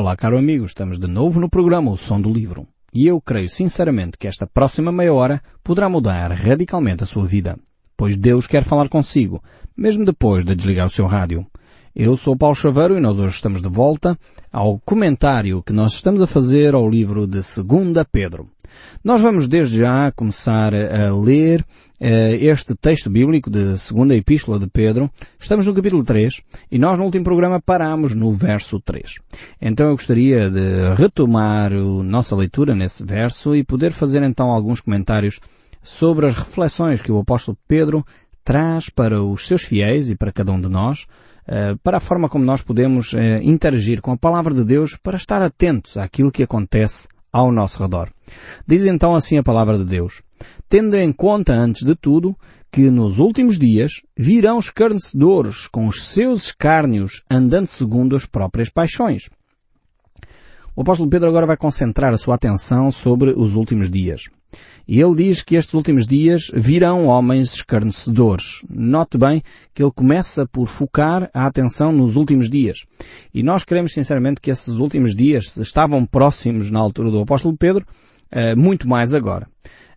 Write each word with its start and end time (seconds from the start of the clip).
Olá, 0.00 0.16
caro 0.16 0.38
amigo, 0.38 0.64
estamos 0.64 0.98
de 0.98 1.06
novo 1.06 1.38
no 1.38 1.46
programa 1.46 1.90
O 1.90 1.96
Som 1.98 2.22
do 2.22 2.32
Livro. 2.32 2.66
E 2.90 3.06
eu 3.06 3.20
creio 3.20 3.50
sinceramente 3.50 4.16
que 4.16 4.26
esta 4.26 4.46
próxima 4.46 4.90
meia 4.90 5.12
hora 5.12 5.42
poderá 5.62 5.90
mudar 5.90 6.32
radicalmente 6.32 7.04
a 7.04 7.06
sua 7.06 7.26
vida, 7.26 7.58
pois 7.98 8.16
Deus 8.16 8.46
quer 8.46 8.64
falar 8.64 8.88
consigo, 8.88 9.42
mesmo 9.76 10.06
depois 10.06 10.42
de 10.42 10.54
desligar 10.54 10.86
o 10.86 10.90
seu 10.90 11.06
rádio. 11.06 11.46
Eu 11.94 12.16
sou 12.16 12.34
Paulo 12.34 12.56
Chaveiro 12.56 12.96
e 12.96 13.00
nós 13.00 13.18
hoje 13.18 13.34
estamos 13.34 13.60
de 13.60 13.68
volta 13.68 14.18
ao 14.50 14.78
comentário 14.78 15.62
que 15.62 15.74
nós 15.74 15.92
estamos 15.92 16.22
a 16.22 16.26
fazer 16.26 16.74
ao 16.74 16.88
livro 16.88 17.26
de 17.26 17.42
2 17.42 18.06
Pedro. 18.10 18.48
Nós 19.02 19.20
vamos 19.20 19.48
desde 19.48 19.78
já 19.78 20.12
começar 20.12 20.74
a 20.74 21.14
ler 21.14 21.60
uh, 22.00 22.34
este 22.38 22.74
texto 22.74 23.08
bíblico 23.08 23.50
de 23.50 23.78
segunda 23.78 24.14
epístola 24.14 24.58
de 24.58 24.66
Pedro. 24.66 25.10
Estamos 25.38 25.66
no 25.66 25.74
capítulo 25.74 26.04
3 26.04 26.42
e 26.70 26.78
nós 26.78 26.98
no 26.98 27.04
último 27.04 27.24
programa 27.24 27.60
paramos 27.60 28.14
no 28.14 28.30
verso 28.32 28.80
3. 28.80 29.16
Então 29.60 29.86
eu 29.86 29.92
gostaria 29.92 30.50
de 30.50 30.94
retomar 30.96 31.72
a 31.72 32.02
nossa 32.02 32.36
leitura 32.36 32.74
nesse 32.74 33.04
verso 33.04 33.54
e 33.54 33.64
poder 33.64 33.92
fazer 33.92 34.22
então 34.22 34.50
alguns 34.50 34.80
comentários 34.80 35.40
sobre 35.82 36.26
as 36.26 36.34
reflexões 36.34 37.00
que 37.00 37.12
o 37.12 37.18
apóstolo 37.18 37.56
Pedro 37.66 38.04
traz 38.44 38.88
para 38.88 39.22
os 39.22 39.46
seus 39.46 39.62
fiéis 39.62 40.10
e 40.10 40.16
para 40.16 40.32
cada 40.32 40.52
um 40.52 40.60
de 40.60 40.68
nós, 40.68 41.06
uh, 41.46 41.78
para 41.82 41.98
a 41.98 42.00
forma 42.00 42.28
como 42.28 42.44
nós 42.44 42.62
podemos 42.62 43.12
uh, 43.12 43.18
interagir 43.42 44.00
com 44.00 44.12
a 44.12 44.16
palavra 44.16 44.54
de 44.54 44.64
Deus 44.64 44.96
para 45.02 45.16
estar 45.16 45.42
atentos 45.42 45.96
àquilo 45.96 46.32
que 46.32 46.42
acontece 46.42 47.08
ao 47.32 47.52
nosso 47.52 47.82
redor. 47.82 48.10
Diz 48.66 48.86
então 48.86 49.14
assim 49.14 49.38
a 49.38 49.42
palavra 49.42 49.78
de 49.78 49.84
Deus. 49.84 50.22
Tendo 50.68 50.96
em 50.96 51.12
conta, 51.12 51.52
antes 51.52 51.84
de 51.84 51.94
tudo, 51.94 52.36
que 52.72 52.90
nos 52.90 53.18
últimos 53.18 53.58
dias 53.58 54.02
virão 54.16 54.58
escarnecedores 54.58 55.66
com 55.66 55.86
os 55.88 56.04
seus 56.04 56.46
escárnios 56.46 57.22
andando 57.30 57.66
segundo 57.66 58.14
as 58.14 58.26
próprias 58.26 58.70
paixões. 58.70 59.28
O 60.76 60.82
apóstolo 60.82 61.10
Pedro 61.10 61.28
agora 61.28 61.46
vai 61.46 61.56
concentrar 61.56 62.14
a 62.14 62.18
sua 62.18 62.36
atenção 62.36 62.90
sobre 62.92 63.30
os 63.30 63.54
últimos 63.54 63.90
dias. 63.90 64.22
E 64.90 65.00
ele 65.00 65.14
diz 65.14 65.40
que 65.40 65.54
estes 65.54 65.72
últimos 65.72 66.04
dias 66.04 66.50
virão 66.52 67.06
homens 67.06 67.54
escarnecedores. 67.54 68.64
Note 68.68 69.16
bem 69.16 69.40
que 69.72 69.84
ele 69.84 69.92
começa 69.92 70.48
por 70.48 70.66
focar 70.66 71.30
a 71.32 71.46
atenção 71.46 71.92
nos 71.92 72.16
últimos 72.16 72.50
dias. 72.50 72.84
E 73.32 73.40
nós 73.40 73.64
queremos 73.64 73.92
sinceramente 73.92 74.40
que 74.40 74.50
esses 74.50 74.78
últimos 74.78 75.14
dias 75.14 75.56
estavam 75.58 76.04
próximos 76.04 76.72
na 76.72 76.80
altura 76.80 77.08
do 77.08 77.20
apóstolo 77.20 77.56
Pedro, 77.56 77.86
eh, 78.32 78.56
muito 78.56 78.88
mais 78.88 79.14
agora. 79.14 79.46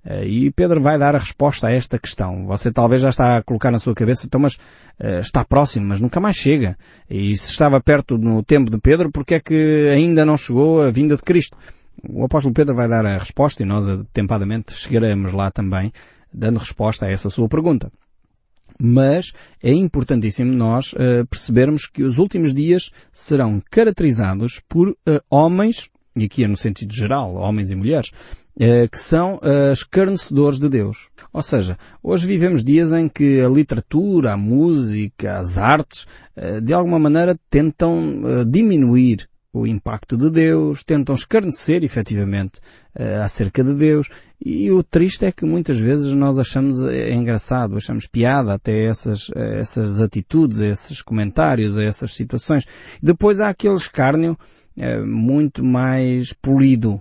Eh, 0.05 0.27
e 0.27 0.51
Pedro 0.51 0.79
vai 0.79 0.99
dar 0.99 1.15
a 1.15 1.19
resposta 1.19 1.65
a 1.65 1.71
esta 1.71 1.97
questão. 1.97 2.45
Você 2.45 2.71
talvez 2.71 3.01
já 3.01 3.09
está 3.09 3.37
a 3.37 3.41
colocar 3.41 3.71
na 3.71 3.79
sua 3.79 3.95
cabeça, 3.95 4.27
então 4.27 4.39
mas 4.39 4.53
uh, 4.99 5.19
está 5.19 5.43
próximo, 5.43 5.87
mas 5.87 5.99
nunca 5.99 6.19
mais 6.19 6.35
chega. 6.35 6.77
E 7.09 7.35
se 7.35 7.49
estava 7.49 7.81
perto 7.81 8.15
no 8.19 8.43
tempo 8.43 8.69
de 8.69 8.77
Pedro, 8.77 9.11
porque 9.11 9.33
é 9.33 9.39
que 9.39 9.89
ainda 9.91 10.23
não 10.23 10.37
chegou 10.37 10.83
a 10.83 10.91
vinda 10.91 11.15
de 11.15 11.23
Cristo? 11.23 11.57
O 12.09 12.25
apóstolo 12.25 12.53
Pedro 12.53 12.75
vai 12.75 12.87
dar 12.87 13.05
a 13.05 13.17
resposta 13.17 13.63
e 13.63 13.65
nós 13.65 13.87
atempadamente 13.87 14.73
chegaremos 14.73 15.31
lá 15.31 15.51
também, 15.51 15.91
dando 16.33 16.59
resposta 16.59 17.05
a 17.05 17.09
essa 17.09 17.29
sua 17.29 17.47
pergunta. 17.47 17.91
Mas 18.79 19.33
é 19.61 19.71
importantíssimo 19.71 20.51
nós 20.51 20.93
uh, 20.93 21.25
percebermos 21.29 21.85
que 21.85 22.03
os 22.03 22.17
últimos 22.17 22.53
dias 22.53 22.91
serão 23.11 23.61
caracterizados 23.69 24.61
por 24.67 24.89
uh, 24.89 24.95
homens, 25.29 25.89
e 26.17 26.25
aqui 26.25 26.43
é 26.43 26.47
no 26.47 26.57
sentido 26.57 26.93
geral, 26.93 27.35
homens 27.35 27.71
e 27.71 27.75
mulheres, 27.75 28.09
uh, 28.09 28.89
que 28.91 28.99
são 28.99 29.39
escarnecedores 29.71 30.59
de 30.59 30.69
Deus. 30.69 31.09
Ou 31.31 31.43
seja, 31.43 31.77
hoje 32.01 32.27
vivemos 32.27 32.63
dias 32.63 32.91
em 32.91 33.07
que 33.07 33.41
a 33.41 33.47
literatura, 33.47 34.33
a 34.33 34.37
música, 34.37 35.37
as 35.37 35.57
artes, 35.57 36.05
de 36.63 36.73
alguma 36.73 36.97
maneira 36.97 37.39
tentam 37.49 38.23
diminuir 38.49 39.27
o 39.53 39.67
impacto 39.67 40.17
de 40.17 40.31
Deus, 40.31 40.83
tentam 40.83 41.13
escarnecer 41.13 41.83
efetivamente 41.83 42.59
uh, 42.99 43.21
acerca 43.23 43.63
de 43.63 43.75
Deus 43.75 44.09
e 44.43 44.71
o 44.71 44.83
triste 44.83 45.25
é 45.25 45.31
que 45.31 45.45
muitas 45.45 45.79
vezes 45.79 46.11
nós 46.11 46.37
achamos 46.37 46.81
é 46.81 47.13
engraçado, 47.13 47.77
achamos 47.77 48.07
piada 48.07 48.53
até 48.53 48.83
essas, 48.83 49.29
essas 49.33 50.01
atitudes, 50.01 50.59
esses 50.59 51.01
comentários, 51.01 51.77
essas 51.77 52.13
situações. 52.13 52.65
Depois 53.01 53.39
há 53.39 53.47
aquele 53.47 53.75
escárnio 53.75 54.37
muito 55.05 55.63
mais 55.63 56.33
polido, 56.33 56.99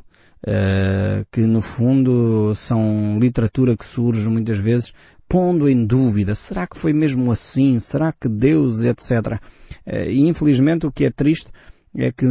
que 1.32 1.40
no 1.40 1.60
fundo 1.60 2.54
são 2.54 3.18
literatura 3.18 3.76
que 3.76 3.84
surge 3.84 4.28
muitas 4.28 4.58
vezes 4.58 4.92
pondo 5.28 5.68
em 5.68 5.84
dúvida, 5.84 6.36
será 6.36 6.66
que 6.66 6.78
foi 6.78 6.92
mesmo 6.92 7.32
assim? 7.32 7.80
Será 7.80 8.12
que 8.12 8.28
Deus, 8.28 8.82
etc. 8.82 9.40
E 10.06 10.28
infelizmente 10.28 10.86
o 10.86 10.92
que 10.92 11.06
é 11.06 11.10
triste 11.10 11.50
é 11.94 12.10
que 12.10 12.26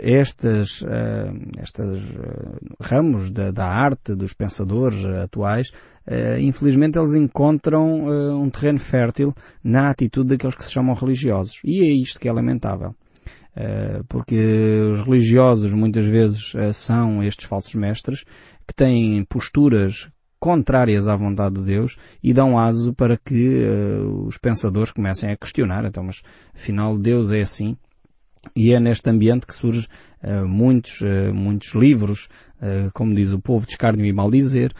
estas, 0.00 0.82
uh, 0.82 1.32
estas 1.58 2.02
uh, 2.10 2.60
ramos 2.80 3.30
da, 3.30 3.50
da, 3.50 3.66
arte 3.66 4.14
dos 4.14 4.34
pensadores 4.34 5.04
atuais, 5.04 5.70
uh, 6.06 6.38
infelizmente 6.38 6.98
eles 6.98 7.14
encontram 7.14 8.06
um 8.38 8.50
terreno 8.50 8.78
fértil 8.78 9.34
na 9.64 9.90
atitude 9.90 10.28
daqueles 10.28 10.54
que 10.54 10.64
se 10.64 10.72
chamam 10.72 10.94
religiosos. 10.94 11.60
E 11.64 11.80
é 11.80 11.92
isto 11.92 12.20
que 12.20 12.28
é 12.28 12.32
lamentável. 12.32 12.94
porque 14.08 14.36
os 14.92 15.02
religiosos 15.02 15.72
muitas 15.72 16.06
vezes 16.06 16.52
são 16.74 17.22
estes 17.22 17.46
falsos 17.46 17.74
mestres 17.74 18.24
que 18.66 18.74
têm 18.74 19.24
posturas 19.24 20.10
contrárias 20.38 21.06
à 21.08 21.16
vontade 21.16 21.56
de 21.56 21.64
Deus 21.64 21.96
e 22.22 22.32
dão 22.32 22.56
aso 22.56 22.94
para 22.94 23.16
que 23.16 23.64
os 24.26 24.38
pensadores 24.38 24.92
comecem 24.92 25.30
a 25.30 25.36
questionar. 25.36 25.84
Então, 25.84 26.04
mas 26.04 26.22
afinal 26.54 26.96
Deus 26.96 27.32
é 27.32 27.40
assim? 27.40 27.76
E 28.54 28.72
é 28.72 28.80
neste 28.80 29.08
ambiente 29.10 29.46
que 29.46 29.54
surgem 29.54 29.86
uh, 30.22 30.46
muitos, 30.46 31.00
uh, 31.02 31.32
muitos 31.34 31.74
livros, 31.74 32.28
uh, 32.56 32.90
como 32.92 33.14
diz 33.14 33.32
o 33.32 33.40
povo, 33.40 33.66
de 33.66 33.72
escárnio 33.72 34.06
e 34.06 34.12
maldizer, 34.12 34.72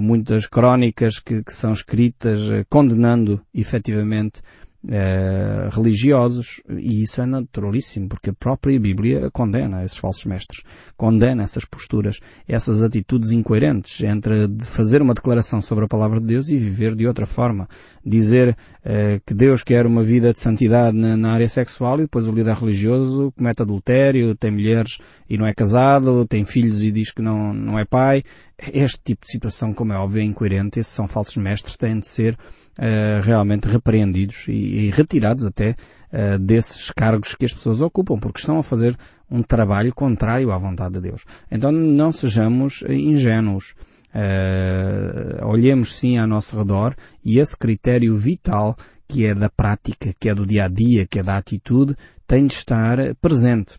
muitas 0.00 0.46
crónicas 0.46 1.18
que, 1.18 1.42
que 1.42 1.52
são 1.52 1.70
escritas 1.70 2.40
condenando 2.70 3.42
efetivamente 3.52 4.40
eh, 4.88 5.68
religiosos, 5.72 6.62
e 6.68 7.02
isso 7.02 7.20
é 7.22 7.26
naturalíssimo, 7.26 8.08
porque 8.08 8.30
a 8.30 8.34
própria 8.34 8.78
Bíblia 8.78 9.30
condena 9.30 9.84
esses 9.84 9.96
falsos 9.96 10.24
mestres, 10.26 10.62
condena 10.96 11.42
essas 11.42 11.64
posturas, 11.64 12.20
essas 12.46 12.82
atitudes 12.82 13.30
incoerentes 13.30 14.02
entre 14.02 14.48
fazer 14.62 15.00
uma 15.00 15.14
declaração 15.14 15.60
sobre 15.60 15.86
a 15.86 15.88
palavra 15.88 16.20
de 16.20 16.26
Deus 16.26 16.48
e 16.48 16.58
viver 16.58 16.94
de 16.94 17.06
outra 17.06 17.24
forma. 17.24 17.68
Dizer 18.04 18.56
eh, 18.84 19.20
que 19.24 19.32
Deus 19.32 19.62
quer 19.62 19.86
uma 19.86 20.04
vida 20.04 20.32
de 20.32 20.40
santidade 20.40 20.96
na, 20.96 21.16
na, 21.16 21.32
área 21.32 21.48
sexual 21.48 21.98
e 21.98 22.02
depois 22.02 22.28
o 22.28 22.32
líder 22.32 22.54
religioso 22.54 23.32
comete 23.36 23.62
adultério, 23.62 24.34
tem 24.34 24.50
mulheres 24.50 24.98
e 25.28 25.38
não 25.38 25.46
é 25.46 25.54
casado, 25.54 26.26
tem 26.26 26.44
filhos 26.44 26.82
e 26.82 26.92
diz 26.92 27.10
que 27.10 27.22
não, 27.22 27.54
não 27.54 27.78
é 27.78 27.86
pai. 27.86 28.22
Este 28.58 29.00
tipo 29.02 29.26
de 29.26 29.32
situação, 29.32 29.72
como 29.72 29.92
é 29.92 29.96
óbvio, 29.96 30.20
é 30.20 30.24
incoerente. 30.24 30.78
Esses 30.78 30.92
são 30.92 31.08
falsos 31.08 31.36
mestres, 31.36 31.76
têm 31.76 31.98
de 31.98 32.06
ser 32.06 32.34
uh, 32.34 33.20
realmente 33.22 33.66
repreendidos 33.66 34.46
e, 34.48 34.52
e 34.52 34.90
retirados 34.90 35.44
até 35.44 35.70
uh, 36.12 36.38
desses 36.38 36.90
cargos 36.90 37.34
que 37.34 37.44
as 37.44 37.52
pessoas 37.52 37.80
ocupam, 37.80 38.18
porque 38.18 38.38
estão 38.38 38.58
a 38.58 38.62
fazer 38.62 38.96
um 39.30 39.42
trabalho 39.42 39.92
contrário 39.92 40.52
à 40.52 40.58
vontade 40.58 40.94
de 40.94 41.00
Deus. 41.00 41.24
Então 41.50 41.72
não 41.72 42.12
sejamos 42.12 42.82
ingênuos. 42.88 43.74
Uh, 44.14 45.44
olhemos 45.44 45.96
sim 45.96 46.18
ao 46.18 46.26
nosso 46.28 46.56
redor 46.56 46.94
e 47.24 47.40
esse 47.40 47.56
critério 47.56 48.16
vital 48.16 48.76
que 49.08 49.26
é 49.26 49.34
da 49.34 49.50
prática, 49.50 50.14
que 50.18 50.28
é 50.28 50.34
do 50.34 50.46
dia 50.46 50.66
a 50.66 50.68
dia, 50.68 51.04
que 51.04 51.18
é 51.18 51.22
da 51.22 51.36
atitude, 51.36 51.96
tem 52.26 52.46
de 52.46 52.54
estar 52.54 52.96
presente 53.20 53.76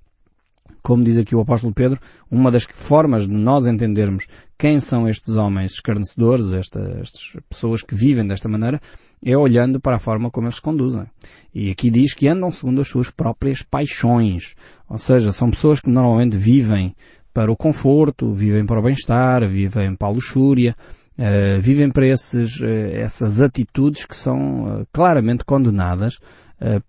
como 0.86 1.04
diz 1.04 1.18
aqui 1.18 1.36
o 1.36 1.42
apóstolo 1.42 1.74
Pedro, 1.74 2.00
uma 2.30 2.52
das 2.52 2.64
formas 2.64 3.28
de 3.28 3.34
nós 3.34 3.66
entendermos 3.66 4.28
quem 4.56 4.80
são 4.80 5.10
estes 5.10 5.36
homens 5.36 5.74
escarnecedores, 5.74 6.54
esta, 6.54 6.80
estas 7.02 7.36
pessoas 7.50 7.82
que 7.82 7.96
vivem 7.96 8.28
desta 8.28 8.48
maneira, 8.48 8.80
é 9.26 9.36
olhando 9.36 9.80
para 9.80 9.96
a 9.96 10.00
forma 10.00 10.30
como 10.30 10.46
eles 10.46 10.58
se 10.58 10.62
conduzem. 10.62 11.08
E 11.52 11.72
aqui 11.72 11.90
diz 11.90 12.14
que 12.14 12.28
andam 12.28 12.52
segundo 12.52 12.82
as 12.82 12.88
suas 12.88 13.10
próprias 13.10 13.64
paixões. 13.64 14.54
Ou 14.88 15.00
seja, 15.00 15.32
são 15.32 15.50
pessoas 15.50 15.80
que 15.80 15.90
normalmente 15.90 16.38
vivem 16.38 16.96
para 17.34 17.52
o 17.52 17.58
conforto, 17.58 18.32
vivem 18.32 18.64
para 18.64 18.80
o 18.80 18.84
bem-estar, 18.84 19.48
vivem 19.48 19.96
para 19.96 20.08
a 20.08 20.12
luxúria, 20.12 20.76
uh, 21.18 21.60
vivem 21.60 21.90
para 21.90 22.06
esses, 22.06 22.60
uh, 22.60 22.66
essas 22.94 23.42
atitudes 23.42 24.06
que 24.06 24.16
são 24.16 24.82
uh, 24.82 24.88
claramente 24.94 25.44
condenadas 25.44 26.20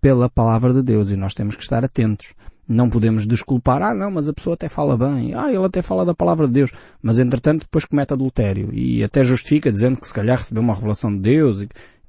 pela 0.01 0.31
palavra 0.31 0.73
de 0.73 0.81
Deus 0.81 1.11
e 1.11 1.17
nós 1.17 1.35
temos 1.35 1.57
que 1.57 1.63
estar 1.63 1.85
atentos. 1.85 2.35
Não 2.69 2.91
podemos 2.91 3.27
desculpar, 3.27 3.81
ah 3.81 3.95
não, 3.95 4.11
mas 4.11 4.29
a 4.29 4.33
pessoa 4.33 4.55
até 4.55 4.69
fala 4.69 4.97
bem, 4.97 5.35
ah 5.35 5.49
ele 5.53 5.65
até 5.65 5.83
fala 5.83 6.05
da 6.05 6.15
palavra 6.15 6.49
de 6.49 6.55
Deus, 6.55 6.73
mas 7.01 7.19
entretanto 7.19 7.61
depois 7.61 7.85
comete 7.85 8.13
adultério 8.13 8.71
e 8.73 9.05
até 9.05 9.23
justifica 9.23 9.71
dizendo 9.71 10.01
que 10.01 10.09
se 10.09 10.13
calhar 10.13 10.37
recebeu 10.37 10.63
uma 10.63 10.75
revelação 10.75 11.13
de 11.13 11.21
Deus 11.21 11.63
e 11.63 11.69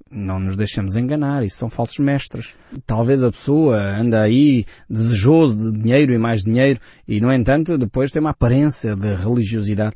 não 0.09 0.39
nos 0.39 0.55
deixemos 0.55 0.95
enganar, 0.95 1.45
isso 1.45 1.57
são 1.57 1.69
falsos 1.69 1.99
mestres. 1.99 2.55
Talvez 2.85 3.23
a 3.23 3.31
pessoa 3.31 3.77
anda 3.77 4.21
aí 4.21 4.65
desejoso 4.89 5.71
de 5.71 5.79
dinheiro 5.79 6.13
e 6.13 6.17
mais 6.17 6.41
dinheiro 6.41 6.79
e 7.07 7.19
no 7.19 7.31
entanto 7.31 7.77
depois 7.77 8.11
tem 8.11 8.19
uma 8.19 8.31
aparência 8.31 8.95
de 8.95 9.13
religiosidade. 9.15 9.95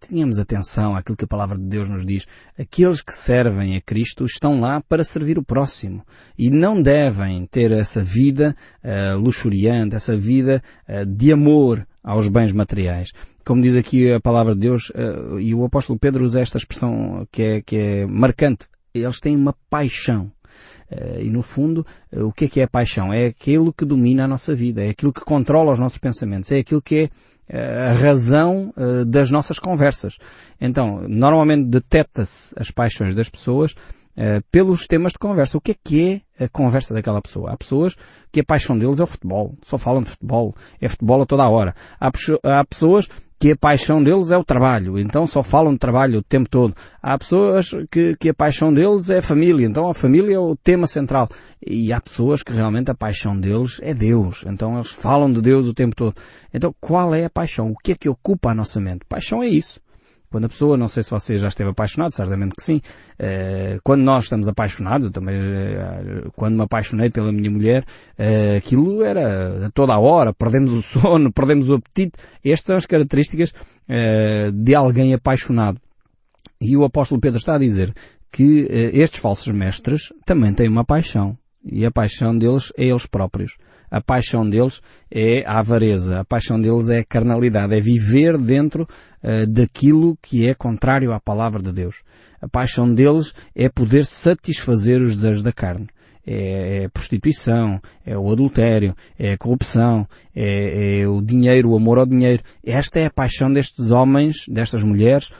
Tenhamos 0.00 0.38
atenção 0.38 0.96
àquilo 0.96 1.16
que 1.16 1.24
a 1.24 1.28
palavra 1.28 1.58
de 1.58 1.64
Deus 1.64 1.88
nos 1.88 2.04
diz. 2.04 2.26
Aqueles 2.58 3.02
que 3.02 3.12
servem 3.12 3.76
a 3.76 3.80
Cristo 3.80 4.24
estão 4.24 4.60
lá 4.60 4.82
para 4.88 5.04
servir 5.04 5.38
o 5.38 5.44
próximo 5.44 6.04
e 6.36 6.50
não 6.50 6.80
devem 6.80 7.46
ter 7.46 7.70
essa 7.72 8.02
vida 8.02 8.56
uh, 8.82 9.18
luxuriante, 9.18 9.96
essa 9.96 10.16
vida 10.16 10.62
uh, 10.88 11.04
de 11.06 11.32
amor 11.32 11.86
aos 12.02 12.28
bens 12.28 12.52
materiais. 12.52 13.10
Como 13.44 13.62
diz 13.62 13.76
aqui 13.76 14.12
a 14.12 14.20
palavra 14.20 14.54
de 14.54 14.60
Deus, 14.60 14.90
uh, 14.90 15.38
e 15.38 15.54
o 15.54 15.64
apóstolo 15.64 15.98
Pedro 15.98 16.24
usa 16.24 16.40
esta 16.40 16.58
expressão 16.58 17.26
que 17.30 17.42
é, 17.42 17.62
que 17.62 17.76
é 17.76 18.06
marcante, 18.06 18.66
eles 18.94 19.20
têm 19.20 19.36
uma 19.36 19.54
paixão. 19.68 20.30
Uh, 20.90 21.20
e 21.20 21.30
no 21.30 21.42
fundo, 21.42 21.86
uh, 22.12 22.24
o 22.24 22.32
que 22.32 22.46
é 22.46 22.48
que 22.48 22.60
é 22.60 22.64
a 22.64 22.68
paixão? 22.68 23.12
É 23.12 23.26
aquilo 23.26 23.72
que 23.72 23.84
domina 23.84 24.24
a 24.24 24.28
nossa 24.28 24.54
vida, 24.54 24.82
é 24.82 24.90
aquilo 24.90 25.12
que 25.12 25.20
controla 25.20 25.72
os 25.72 25.78
nossos 25.78 25.98
pensamentos, 25.98 26.50
é 26.50 26.58
aquilo 26.58 26.80
que 26.80 27.10
é 27.50 27.88
a 27.88 27.92
razão 27.94 28.74
das 29.06 29.30
nossas 29.30 29.58
conversas. 29.58 30.18
Então, 30.60 31.08
normalmente 31.08 31.64
detecta-se 31.64 32.54
as 32.58 32.70
paixões 32.70 33.14
das 33.14 33.30
pessoas 33.30 33.74
pelos 34.50 34.86
temas 34.86 35.12
de 35.12 35.18
conversa. 35.18 35.56
O 35.56 35.60
que 35.60 35.70
é 35.70 35.76
que 35.82 36.22
é 36.38 36.44
a 36.44 36.48
conversa 36.50 36.92
daquela 36.92 37.22
pessoa? 37.22 37.50
Há 37.50 37.56
pessoas 37.56 37.96
que 38.30 38.40
a 38.40 38.44
paixão 38.44 38.78
deles 38.78 39.00
é 39.00 39.04
o 39.04 39.06
futebol. 39.06 39.54
Só 39.62 39.78
falam 39.78 40.02
de 40.02 40.10
futebol. 40.10 40.54
É 40.78 40.90
futebol 40.90 41.22
a 41.22 41.24
toda 41.24 41.42
a 41.42 41.48
hora. 41.48 41.74
Há 41.98 42.64
pessoas 42.66 43.08
que 43.38 43.52
a 43.52 43.56
paixão 43.56 44.02
deles 44.02 44.30
é 44.30 44.36
o 44.36 44.44
trabalho, 44.44 44.98
então 44.98 45.26
só 45.26 45.42
falam 45.42 45.72
de 45.72 45.78
trabalho 45.78 46.18
o 46.18 46.22
tempo 46.22 46.48
todo. 46.48 46.74
Há 47.00 47.16
pessoas 47.16 47.70
que, 47.90 48.16
que 48.16 48.30
a 48.30 48.34
paixão 48.34 48.72
deles 48.72 49.10
é 49.10 49.18
a 49.18 49.22
família, 49.22 49.66
então 49.66 49.88
a 49.88 49.94
família 49.94 50.34
é 50.34 50.38
o 50.38 50.56
tema 50.56 50.86
central. 50.86 51.28
E 51.64 51.92
há 51.92 52.00
pessoas 52.00 52.42
que 52.42 52.52
realmente 52.52 52.90
a 52.90 52.94
paixão 52.94 53.38
deles 53.38 53.78
é 53.82 53.94
Deus, 53.94 54.44
então 54.46 54.74
eles 54.74 54.90
falam 54.90 55.30
de 55.30 55.40
Deus 55.40 55.66
o 55.66 55.74
tempo 55.74 55.94
todo. 55.94 56.14
Então 56.52 56.74
qual 56.80 57.14
é 57.14 57.24
a 57.24 57.30
paixão? 57.30 57.70
O 57.70 57.76
que 57.76 57.92
é 57.92 57.94
que 57.94 58.08
ocupa 58.08 58.50
a 58.50 58.54
nossa 58.54 58.80
mente? 58.80 59.04
Paixão 59.08 59.42
é 59.42 59.48
isso. 59.48 59.80
Quando 60.30 60.44
a 60.44 60.48
pessoa, 60.48 60.76
não 60.76 60.88
sei 60.88 61.02
se 61.02 61.10
você 61.10 61.38
já 61.38 61.48
esteve 61.48 61.70
apaixonado, 61.70 62.12
certamente 62.12 62.54
que 62.54 62.62
sim, 62.62 62.82
eh, 63.18 63.78
quando 63.82 64.02
nós 64.02 64.24
estamos 64.24 64.46
apaixonados, 64.46 65.10
também, 65.10 65.36
eh, 65.36 66.28
quando 66.36 66.54
me 66.54 66.62
apaixonei 66.62 67.08
pela 67.08 67.32
minha 67.32 67.50
mulher, 67.50 67.86
eh, 68.18 68.56
aquilo 68.58 69.02
era 69.02 69.70
toda 69.72 69.94
a 69.94 69.98
hora, 69.98 70.34
perdemos 70.34 70.72
o 70.72 70.82
sono, 71.00 71.32
perdemos 71.32 71.70
o 71.70 71.74
apetite. 71.74 72.18
Estas 72.44 72.66
são 72.66 72.76
as 72.76 72.86
características 72.86 73.54
de 74.54 74.74
alguém 74.74 75.14
apaixonado. 75.14 75.80
E 76.60 76.76
o 76.76 76.84
apóstolo 76.84 77.20
Pedro 77.20 77.38
está 77.38 77.54
a 77.54 77.58
dizer 77.58 77.94
que 78.30 78.66
estes 78.92 79.20
falsos 79.20 79.52
mestres 79.52 80.12
também 80.26 80.52
têm 80.52 80.68
uma 80.68 80.84
paixão. 80.84 81.38
E 81.64 81.86
a 81.86 81.90
paixão 81.90 82.36
deles 82.36 82.72
é 82.76 82.84
eles 82.84 83.06
próprios. 83.06 83.56
A 83.90 84.00
paixão 84.00 84.48
deles 84.48 84.80
é 85.10 85.44
a 85.46 85.58
avareza. 85.58 86.20
A 86.20 86.24
paixão 86.24 86.60
deles 86.60 86.88
é 86.88 86.98
a 86.98 87.04
carnalidade. 87.04 87.74
É 87.74 87.80
viver 87.80 88.38
dentro 88.38 88.86
uh, 89.22 89.46
daquilo 89.46 90.18
que 90.20 90.48
é 90.48 90.54
contrário 90.54 91.12
à 91.12 91.20
palavra 91.20 91.62
de 91.62 91.72
Deus. 91.72 92.02
A 92.40 92.48
paixão 92.48 92.92
deles 92.92 93.34
é 93.54 93.68
poder 93.68 94.04
satisfazer 94.04 95.02
os 95.02 95.14
desejos 95.16 95.42
da 95.42 95.52
carne. 95.52 95.88
É, 96.26 96.82
é 96.82 96.84
a 96.84 96.90
prostituição, 96.90 97.80
é 98.04 98.16
o 98.16 98.30
adultério, 98.30 98.94
é 99.18 99.32
a 99.32 99.38
corrupção, 99.38 100.06
é, 100.36 101.00
é 101.00 101.08
o 101.08 101.22
dinheiro, 101.22 101.70
o 101.70 101.76
amor 101.76 101.98
ao 101.98 102.04
dinheiro. 102.04 102.42
Esta 102.62 103.00
é 103.00 103.06
a 103.06 103.10
paixão 103.10 103.50
destes 103.50 103.90
homens, 103.90 104.44
destas 104.46 104.84
mulheres, 104.84 105.32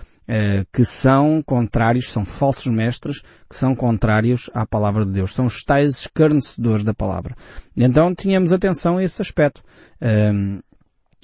que 0.73 0.85
são 0.85 1.43
contrários, 1.43 2.11
são 2.11 2.25
falsos 2.25 2.67
mestres, 2.67 3.23
que 3.49 3.57
são 3.57 3.75
contrários 3.75 4.51
à 4.53 4.67
palavra 4.67 5.07
de 5.07 5.13
Deus. 5.13 5.33
São 5.33 5.47
os 5.47 5.63
tais 5.65 6.01
escarnecedores 6.01 6.85
da 6.85 6.93
palavra. 6.93 7.35
Então 7.75 8.15
tínhamos 8.15 8.53
atenção 8.53 8.99
a 8.99 9.05
esse 9.05 9.23
aspecto. 9.23 9.63
Um, 10.03 10.61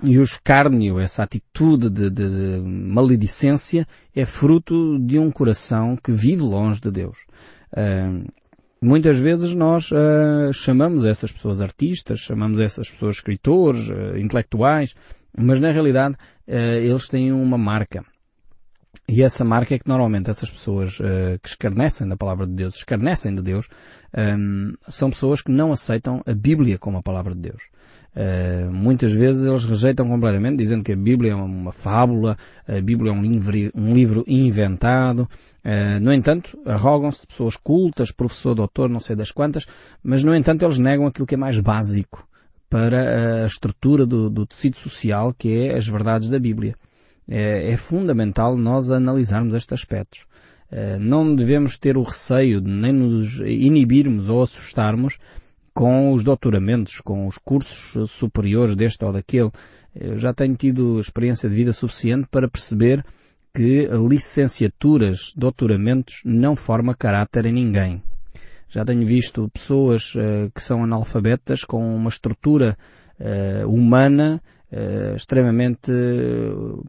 e 0.02 0.18
o 0.18 0.22
escárnio, 0.22 0.98
essa 0.98 1.22
atitude 1.22 1.88
de, 1.88 2.10
de, 2.10 2.60
maledicência, 2.60 3.86
é 4.14 4.26
fruto 4.26 4.98
de 4.98 5.18
um 5.18 5.30
coração 5.30 5.96
que 5.96 6.10
vive 6.10 6.42
longe 6.42 6.80
de 6.80 6.90
Deus. 6.90 7.18
Uh, 7.72 8.26
muitas 8.82 9.18
vezes 9.18 9.54
nós 9.54 9.90
uh, 9.92 10.52
chamamos 10.52 11.04
essas 11.04 11.30
pessoas 11.30 11.60
artistas, 11.60 12.20
chamamos 12.20 12.58
essas 12.58 12.90
pessoas 12.90 13.16
escritores, 13.16 13.88
uh, 13.88 14.18
intelectuais, 14.18 14.94
mas 15.36 15.60
na 15.60 15.70
realidade 15.70 16.16
eles 16.46 17.08
têm 17.08 17.32
uma 17.32 17.58
marca. 17.58 18.04
E 19.06 19.22
essa 19.22 19.44
marca 19.44 19.74
é 19.74 19.78
que 19.78 19.86
normalmente 19.86 20.30
essas 20.30 20.50
pessoas 20.50 20.98
uh, 20.98 21.38
que 21.42 21.48
escarnecem 21.48 22.08
da 22.08 22.16
palavra 22.16 22.46
de 22.46 22.54
Deus, 22.54 22.74
escarnecem 22.76 23.34
de 23.34 23.42
Deus, 23.42 23.68
um, 24.16 24.20
ehm, 24.20 24.74
são 24.88 25.10
pessoas 25.10 25.42
que 25.42 25.50
não 25.50 25.72
aceitam 25.72 26.22
a 26.26 26.32
Bíblia 26.32 26.78
como 26.78 26.96
a 26.96 27.02
palavra 27.02 27.34
de 27.34 27.40
Deus. 27.40 27.62
Uh, 28.16 28.72
muitas 28.72 29.12
vezes 29.12 29.44
eles 29.44 29.66
rejeitam 29.66 30.08
completamente, 30.08 30.56
dizendo 30.56 30.82
que 30.82 30.92
a 30.92 30.96
Bíblia 30.96 31.32
é 31.32 31.34
uma, 31.34 31.72
fábula, 31.72 32.38
a 32.66 32.80
Bíblia 32.80 33.10
é 33.10 33.14
um 33.14 33.22
livro, 33.22 33.70
um 33.74 33.92
livro 33.92 34.24
inventado. 34.26 35.28
Uh, 35.62 36.00
no 36.00 36.12
entanto, 36.12 36.58
arrogam-se 36.64 37.22
de 37.22 37.26
pessoas 37.26 37.56
cultas, 37.56 38.10
professor, 38.10 38.54
doutor, 38.54 38.88
não 38.88 39.00
sei 39.00 39.14
das 39.16 39.30
quantas, 39.30 39.66
mas 40.02 40.22
no 40.22 40.34
entanto 40.34 40.64
eles 40.64 40.78
negam 40.78 41.06
aquilo 41.06 41.26
que 41.26 41.34
é 41.34 41.38
mais 41.38 41.60
básico 41.60 42.26
para 42.70 43.44
a 43.44 43.46
estrutura 43.46 44.06
do, 44.06 44.30
do 44.30 44.46
tecido 44.46 44.78
social, 44.78 45.34
que 45.36 45.66
é 45.66 45.76
as 45.76 45.86
verdades 45.86 46.30
da 46.30 46.38
Bíblia 46.38 46.74
é, 47.28 47.72
é 47.72 47.76
fundamental 47.76 48.56
nós 48.56 48.90
analisarmos 48.90 49.54
estes 49.54 49.72
aspectos. 49.72 50.26
É, 50.70 50.98
não 50.98 51.34
devemos 51.34 51.78
ter 51.78 51.96
o 51.96 52.02
receio 52.02 52.60
de 52.60 52.70
nem 52.70 52.92
nos 52.92 53.38
inibirmos 53.40 54.28
ou 54.28 54.42
assustarmos 54.42 55.18
com 55.72 56.12
os 56.12 56.22
doutoramentos, 56.22 57.00
com 57.00 57.26
os 57.26 57.38
cursos 57.38 58.10
superiores 58.10 58.76
deste 58.76 59.04
ou 59.04 59.12
daquele. 59.12 59.50
Eu 59.94 60.16
já 60.16 60.32
tenho 60.32 60.54
tido 60.56 60.98
experiência 60.98 61.48
de 61.48 61.54
vida 61.54 61.72
suficiente 61.72 62.26
para 62.30 62.48
perceber 62.48 63.04
que 63.54 63.88
licenciaturas, 64.08 65.32
doutoramentos 65.36 66.20
não 66.24 66.56
forma 66.56 66.94
caráter 66.94 67.46
em 67.46 67.52
ninguém. 67.52 68.02
Já 68.68 68.84
tenho 68.84 69.06
visto 69.06 69.48
pessoas 69.50 70.14
uh, 70.16 70.50
que 70.52 70.60
são 70.60 70.82
analfabetas 70.82 71.62
com 71.62 71.94
uma 71.94 72.08
estrutura 72.08 72.76
uh, 73.20 73.68
humana 73.68 74.42
uh, 74.72 75.16
extremamente 75.16 75.92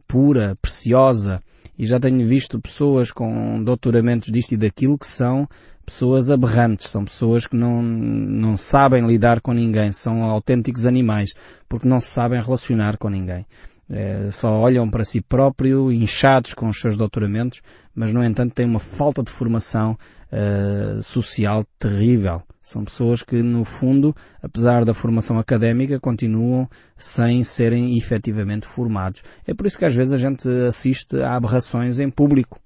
pura, 0.06 0.56
preciosa, 0.60 1.40
e 1.78 1.86
já 1.86 2.00
tenho 2.00 2.26
visto 2.26 2.60
pessoas 2.60 3.12
com 3.12 3.62
doutoramentos 3.62 4.32
disto 4.32 4.52
e 4.52 4.56
daquilo 4.56 4.98
que 4.98 5.06
são 5.06 5.48
pessoas 5.84 6.30
aberrantes, 6.30 6.88
são 6.88 7.04
pessoas 7.04 7.46
que 7.46 7.56
não, 7.56 7.80
não 7.80 8.56
sabem 8.56 9.06
lidar 9.06 9.40
com 9.40 9.52
ninguém, 9.52 9.92
são 9.92 10.24
autênticos 10.24 10.84
animais, 10.84 11.32
porque 11.68 11.86
não 11.86 12.00
se 12.00 12.08
sabem 12.08 12.42
relacionar 12.42 12.96
com 12.96 13.08
ninguém. 13.08 13.46
É, 13.88 14.32
só 14.32 14.48
olham 14.48 14.90
para 14.90 15.04
si 15.04 15.20
próprio, 15.20 15.92
inchados 15.92 16.54
com 16.54 16.66
os 16.66 16.80
seus 16.80 16.96
doutoramentos, 16.96 17.62
mas 17.94 18.12
no 18.12 18.24
entanto 18.24 18.52
têm 18.52 18.66
uma 18.66 18.80
falta 18.80 19.22
de 19.22 19.30
formação 19.30 19.96
uh, 20.32 21.02
social 21.02 21.64
terrível. 21.78 22.42
São 22.60 22.84
pessoas 22.84 23.22
que, 23.22 23.42
no 23.42 23.64
fundo, 23.64 24.14
apesar 24.42 24.84
da 24.84 24.92
formação 24.92 25.38
académica, 25.38 26.00
continuam 26.00 26.68
sem 26.96 27.44
serem 27.44 27.96
efetivamente 27.96 28.66
formados. 28.66 29.22
É 29.46 29.54
por 29.54 29.66
isso 29.66 29.78
que 29.78 29.84
às 29.84 29.94
vezes 29.94 30.12
a 30.12 30.18
gente 30.18 30.48
assiste 30.66 31.16
a 31.20 31.36
aberrações 31.36 32.00
em 32.00 32.10
público. 32.10 32.60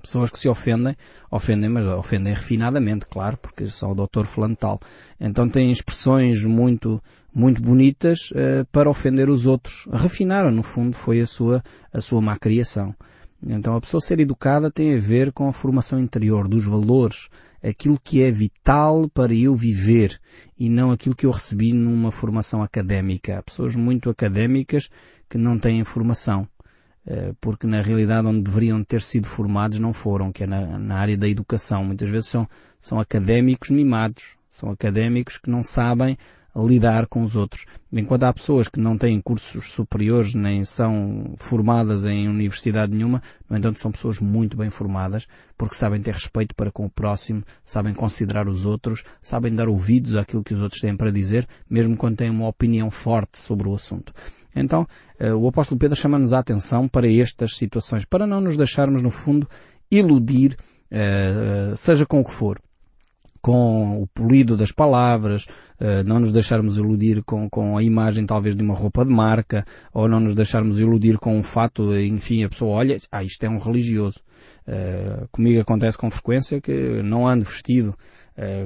Pessoas 0.00 0.30
que 0.30 0.38
se 0.38 0.48
ofendem, 0.48 0.96
ofendem, 1.30 1.68
mas 1.68 1.84
ofendem 1.84 2.32
refinadamente, 2.32 3.06
claro, 3.06 3.36
porque 3.36 3.66
são 3.66 3.90
o 3.90 3.94
doutor 3.94 4.24
fulano 4.24 4.56
tal. 4.56 4.80
Então 5.20 5.48
têm 5.48 5.70
expressões 5.70 6.44
muito, 6.44 7.02
muito 7.34 7.60
bonitas 7.60 8.30
uh, 8.30 8.64
para 8.72 8.88
ofender 8.88 9.28
os 9.28 9.44
outros. 9.44 9.86
Refinaram, 9.92 10.50
no 10.50 10.62
fundo, 10.62 10.96
foi 10.96 11.20
a 11.20 11.26
sua, 11.26 11.62
a 11.92 12.00
sua 12.00 12.22
má 12.22 12.38
criação. 12.38 12.94
Então 13.42 13.76
a 13.76 13.80
pessoa 13.80 14.00
ser 14.00 14.18
educada 14.20 14.70
tem 14.70 14.94
a 14.94 14.98
ver 14.98 15.32
com 15.32 15.48
a 15.48 15.52
formação 15.52 15.98
interior, 15.98 16.48
dos 16.48 16.64
valores, 16.64 17.28
aquilo 17.62 17.98
que 18.02 18.22
é 18.22 18.30
vital 18.30 19.08
para 19.08 19.34
eu 19.34 19.54
viver 19.54 20.20
e 20.58 20.68
não 20.68 20.90
aquilo 20.90 21.14
que 21.14 21.26
eu 21.26 21.30
recebi 21.30 21.72
numa 21.72 22.10
formação 22.10 22.62
académica. 22.62 23.38
Há 23.38 23.42
pessoas 23.42 23.74
muito 23.74 24.08
académicas 24.08 24.88
que 25.28 25.36
não 25.36 25.58
têm 25.58 25.84
formação, 25.84 26.48
eh, 27.06 27.32
porque 27.40 27.66
na 27.66 27.82
realidade 27.82 28.26
onde 28.26 28.42
deveriam 28.42 28.82
ter 28.82 29.02
sido 29.02 29.26
formados 29.26 29.78
não 29.78 29.92
foram, 29.92 30.32
que 30.32 30.44
é 30.44 30.46
na, 30.46 30.78
na 30.78 30.96
área 30.96 31.16
da 31.16 31.28
educação. 31.28 31.84
Muitas 31.84 32.08
vezes 32.08 32.28
são, 32.28 32.48
são 32.80 33.00
académicos 33.00 33.70
mimados, 33.70 34.36
são 34.48 34.70
académicos 34.70 35.36
que 35.38 35.50
não 35.50 35.62
sabem 35.62 36.16
lidar 36.64 37.06
com 37.06 37.22
os 37.22 37.36
outros. 37.36 37.66
Enquanto 37.92 38.22
há 38.22 38.32
pessoas 38.32 38.68
que 38.68 38.80
não 38.80 38.96
têm 38.96 39.20
cursos 39.20 39.72
superiores 39.72 40.34
nem 40.34 40.64
são 40.64 41.34
formadas 41.36 42.04
em 42.04 42.28
universidade 42.28 42.94
nenhuma, 42.94 43.22
no 43.48 43.56
entanto 43.56 43.78
são 43.78 43.92
pessoas 43.92 44.18
muito 44.20 44.56
bem 44.56 44.70
formadas 44.70 45.26
porque 45.56 45.74
sabem 45.74 46.00
ter 46.00 46.14
respeito 46.14 46.54
para 46.54 46.70
com 46.70 46.86
o 46.86 46.90
próximo, 46.90 47.42
sabem 47.64 47.92
considerar 47.94 48.48
os 48.48 48.64
outros, 48.64 49.04
sabem 49.20 49.54
dar 49.54 49.68
ouvidos 49.68 50.16
àquilo 50.16 50.44
que 50.44 50.54
os 50.54 50.60
outros 50.60 50.80
têm 50.80 50.96
para 50.96 51.10
dizer, 51.10 51.46
mesmo 51.68 51.96
quando 51.96 52.16
têm 52.16 52.30
uma 52.30 52.48
opinião 52.48 52.90
forte 52.90 53.38
sobre 53.38 53.68
o 53.68 53.74
assunto. 53.74 54.12
Então, 54.54 54.86
eh, 55.18 55.34
o 55.34 55.46
apóstolo 55.48 55.78
Pedro 55.78 55.96
chama-nos 55.96 56.32
a 56.32 56.38
atenção 56.38 56.88
para 56.88 57.10
estas 57.10 57.56
situações, 57.56 58.04
para 58.04 58.26
não 58.26 58.40
nos 58.40 58.56
deixarmos, 58.56 59.02
no 59.02 59.10
fundo, 59.10 59.48
iludir, 59.90 60.56
eh, 60.90 61.74
seja 61.76 62.06
com 62.06 62.20
o 62.20 62.24
que 62.24 62.32
for 62.32 62.60
com 63.46 64.02
o 64.02 64.08
polido 64.08 64.56
das 64.56 64.72
palavras, 64.72 65.46
não 66.04 66.18
nos 66.18 66.32
deixarmos 66.32 66.78
iludir 66.78 67.22
com, 67.22 67.48
com 67.48 67.78
a 67.78 67.82
imagem 67.84 68.26
talvez 68.26 68.56
de 68.56 68.62
uma 68.64 68.74
roupa 68.74 69.04
de 69.04 69.12
marca, 69.12 69.64
ou 69.94 70.08
não 70.08 70.18
nos 70.18 70.34
deixarmos 70.34 70.80
iludir 70.80 71.16
com 71.16 71.38
um 71.38 71.44
fato, 71.44 71.96
enfim, 71.96 72.42
a 72.42 72.48
pessoa 72.48 72.74
olha, 72.74 72.96
ah, 73.12 73.22
isto 73.22 73.46
é 73.46 73.48
um 73.48 73.58
religioso. 73.58 74.18
comigo 75.30 75.60
acontece 75.60 75.96
com 75.96 76.10
frequência 76.10 76.60
que 76.60 77.00
não 77.04 77.24
ando 77.24 77.44
vestido 77.44 77.96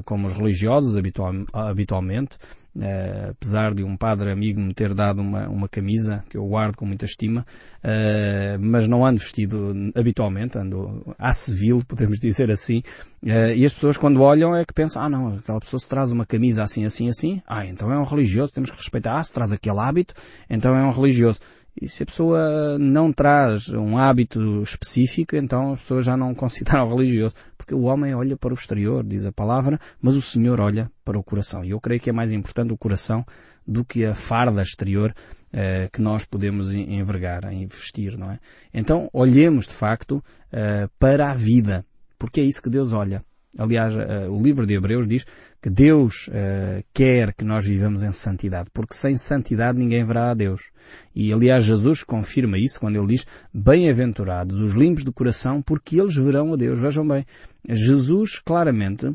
como 0.05 0.27
os 0.27 0.35
religiosos 0.35 0.97
habitual, 0.97 1.33
habitualmente, 1.53 2.37
Uh, 2.73 3.31
apesar 3.31 3.75
de 3.75 3.83
um 3.83 3.97
padre 3.97 4.31
amigo 4.31 4.61
me 4.61 4.73
ter 4.73 4.95
dado 4.95 5.21
uma, 5.21 5.49
uma 5.49 5.69
camisa 5.69 6.25
que 6.31 6.37
eu 6.37 6.47
guardo 6.47 6.77
com 6.77 6.87
muita 6.87 7.05
estima, 7.05 7.45
uh, 7.83 8.59
mas 8.61 8.87
não 8.87 9.05
ando 9.05 9.19
vestido 9.19 9.75
habitualmente, 9.93 10.57
ando 10.57 11.13
à 11.19 11.33
civil, 11.33 11.83
podemos 11.87 12.21
dizer 12.21 12.49
assim, 12.49 12.79
uh, 13.25 13.53
e 13.57 13.67
as 13.67 13.75
pessoas 13.75 13.97
quando 13.97 14.23
olham 14.23 14.55
é 14.55 14.65
que 14.65 14.73
pensam, 14.73 15.03
ah 15.03 15.09
não, 15.09 15.39
aquela 15.39 15.59
pessoa 15.59 15.81
se 15.81 15.89
traz 15.89 16.13
uma 16.13 16.25
camisa 16.25 16.63
assim, 16.63 16.85
assim, 16.85 17.09
assim, 17.09 17.43
ah, 17.45 17.67
então 17.67 17.93
é 17.93 17.99
um 17.99 18.05
religioso, 18.05 18.53
temos 18.53 18.71
que 18.71 18.77
respeitar, 18.77 19.19
ah, 19.19 19.25
se 19.25 19.33
traz 19.33 19.51
aquele 19.51 19.81
hábito, 19.81 20.15
então 20.49 20.73
é 20.73 20.85
um 20.85 20.93
religioso. 20.93 21.41
E 21.81 21.89
se 21.89 22.03
a 22.03 22.07
pessoa 22.07 22.79
não 22.79 23.11
traz 23.11 23.71
um 23.71 23.97
hábito 23.97 24.63
específico, 24.63 25.35
então 25.35 25.73
as 25.73 25.81
pessoas 25.81 26.05
já 26.05 26.17
não 26.17 26.35
consideram 26.35 26.87
religioso. 26.95 27.35
Porque 27.57 27.75
o 27.75 27.83
homem 27.83 28.15
olha 28.15 28.37
para 28.37 28.53
o 28.53 28.55
exterior, 28.55 29.03
diz 29.03 29.25
a 29.25 29.33
palavra, 29.33 29.79
mas 30.01 30.15
o 30.15 30.21
Senhor 30.21 30.61
olha 30.61 30.91
para 31.05 31.19
o 31.19 31.25
coração. 31.25 31.65
E 31.65 31.71
eu 31.71 31.81
creio 31.81 32.01
que 32.01 32.11
é 32.11 32.13
mais 32.13 32.33
importante 32.33 32.73
o 32.73 32.79
coração 32.79 33.25
do 33.67 33.85
que 33.85 34.05
a 34.05 34.15
farda 34.15 34.63
exterior 34.63 35.15
eh, 35.53 35.89
que 35.93 36.03
nós 36.03 36.27
podemos 36.27 36.73
envergar, 36.75 37.51
investir, 37.53 38.19
não 38.19 38.31
é? 38.31 38.39
Então, 38.75 39.09
olhemos 39.13 39.67
de 39.67 39.75
facto 39.75 40.23
eh, 40.53 40.89
para 40.99 41.31
a 41.31 41.35
vida. 41.35 41.85
Porque 42.19 42.41
é 42.41 42.45
isso 42.45 42.63
que 42.63 42.69
Deus 42.69 42.93
olha. 42.93 43.23
Aliás, 43.59 43.95
uh, 43.97 44.31
o 44.31 44.41
livro 44.41 44.67
de 44.67 44.75
Hebreus 44.75 45.07
diz 45.09 45.27
que 45.61 45.69
Deus 45.69 46.29
uh, 46.29 46.85
quer 46.95 47.35
que 47.35 47.45
nós 47.45 47.65
vivamos 47.65 48.03
em 48.03 48.13
santidade, 48.13 48.71
porque 48.73 48.95
sem 48.95 49.17
santidade 49.17 49.79
ninguém 49.79 50.05
verá 50.05 50.31
a 50.31 50.35
Deus. 50.35 50.71
E 51.15 51.33
aliás, 51.33 51.65
Jesus 51.65 52.05
confirma 52.05 52.59
isso 52.59 52.79
quando 52.79 52.97
ele 52.97 53.09
diz: 53.09 53.27
Bem-aventurados 53.53 54.59
os 54.61 54.73
limpos 54.75 55.05
de 55.05 55.13
coração, 55.13 55.61
porque 55.61 56.01
eles 56.01 56.15
verão 56.15 56.53
a 56.55 56.57
Deus. 56.57 56.79
Vejam 56.79 57.07
bem, 57.07 57.27
Jesus 57.69 58.39
claramente 58.39 59.13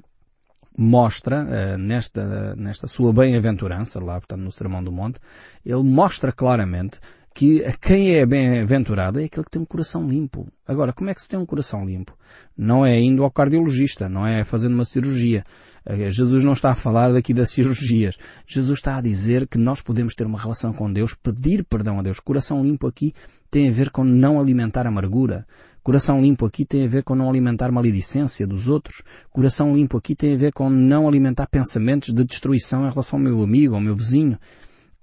mostra 0.78 1.44
uh, 1.44 1.78
nesta, 1.78 2.56
nesta 2.58 2.88
sua 2.88 3.14
bem-aventurança, 3.14 4.04
lá 4.04 4.16
portanto 4.16 4.42
no 4.42 4.52
Sermão 4.52 4.84
do 4.84 4.92
Monte, 4.92 5.20
ele 5.66 5.84
mostra 5.84 6.34
claramente 6.34 7.00
que 7.36 7.62
quem 7.82 8.16
é 8.16 8.26
bem-aventurado 8.26 9.20
é 9.20 9.26
aquele 9.26 9.44
que 9.44 9.52
tem 9.52 9.62
um 9.62 9.66
coração 9.66 10.08
limpo. 10.08 10.48
Agora, 10.66 10.94
como 10.94 11.10
é 11.10 11.14
que 11.14 11.22
se 11.22 11.28
tem 11.28 11.38
um 11.38 11.46
coração 11.46 11.86
limpo? 11.86 12.18
Não 12.58 12.86
é 12.86 12.98
indo 12.98 13.26
ao 13.26 13.30
cardiologista, 13.30 14.08
não 14.08 14.26
é 14.26 14.46
fazendo 14.46 14.74
uma 14.74 14.86
cirurgia. 14.86 15.44
Eh, 15.86 16.10
Jesus 16.10 16.46
não 16.46 16.54
está 16.54 16.72
a 16.72 16.76
falar 16.76 17.12
daqui 17.12 17.34
das 17.34 17.52
cirurgias. 17.52 18.16
Jesus 18.48 18.80
está 18.80 18.96
a 18.96 19.02
dizer 19.02 19.50
que 19.50 19.58
nós 19.58 19.82
podemos 19.82 20.16
ter 20.16 20.26
uma 20.26 20.40
relação 20.40 20.72
com 20.72 20.90
Deus, 20.92 21.14
pedir 21.14 21.66
perdão 21.66 22.00
a 22.00 22.02
Deus. 22.02 22.22
Coração 22.22 22.64
limpo 22.64 22.88
aqui 22.88 23.14
tem 23.52 23.68
a 23.68 23.72
ver 23.72 23.90
com 23.90 24.06
não 24.06 24.40
alimentar 24.40 24.88
amargura. 24.88 25.46
Coração 25.84 26.22
limpo 26.22 26.46
aqui 26.46 26.64
tem 26.64 26.86
a 26.86 26.88
ver 26.88 27.04
com 27.04 27.16
não 27.16 27.30
alimentar 27.30 27.70
maledicência 27.70 28.48
dos 28.48 28.70
outros. 28.70 29.04
Coração 29.30 29.76
limpo 29.76 29.98
aqui 29.98 30.16
tem 30.16 30.36
a 30.36 30.38
ver 30.38 30.54
com 30.54 30.70
não 30.70 31.06
alimentar 31.06 31.48
pensamentos 31.48 32.14
de 32.14 32.24
destruição 32.24 32.88
em 32.88 32.90
relação 32.90 33.20
ao 33.20 33.26
meu 33.26 33.44
amigo, 33.44 33.76
ao 33.76 33.82
meu 33.82 33.94
vizinho. 33.94 34.40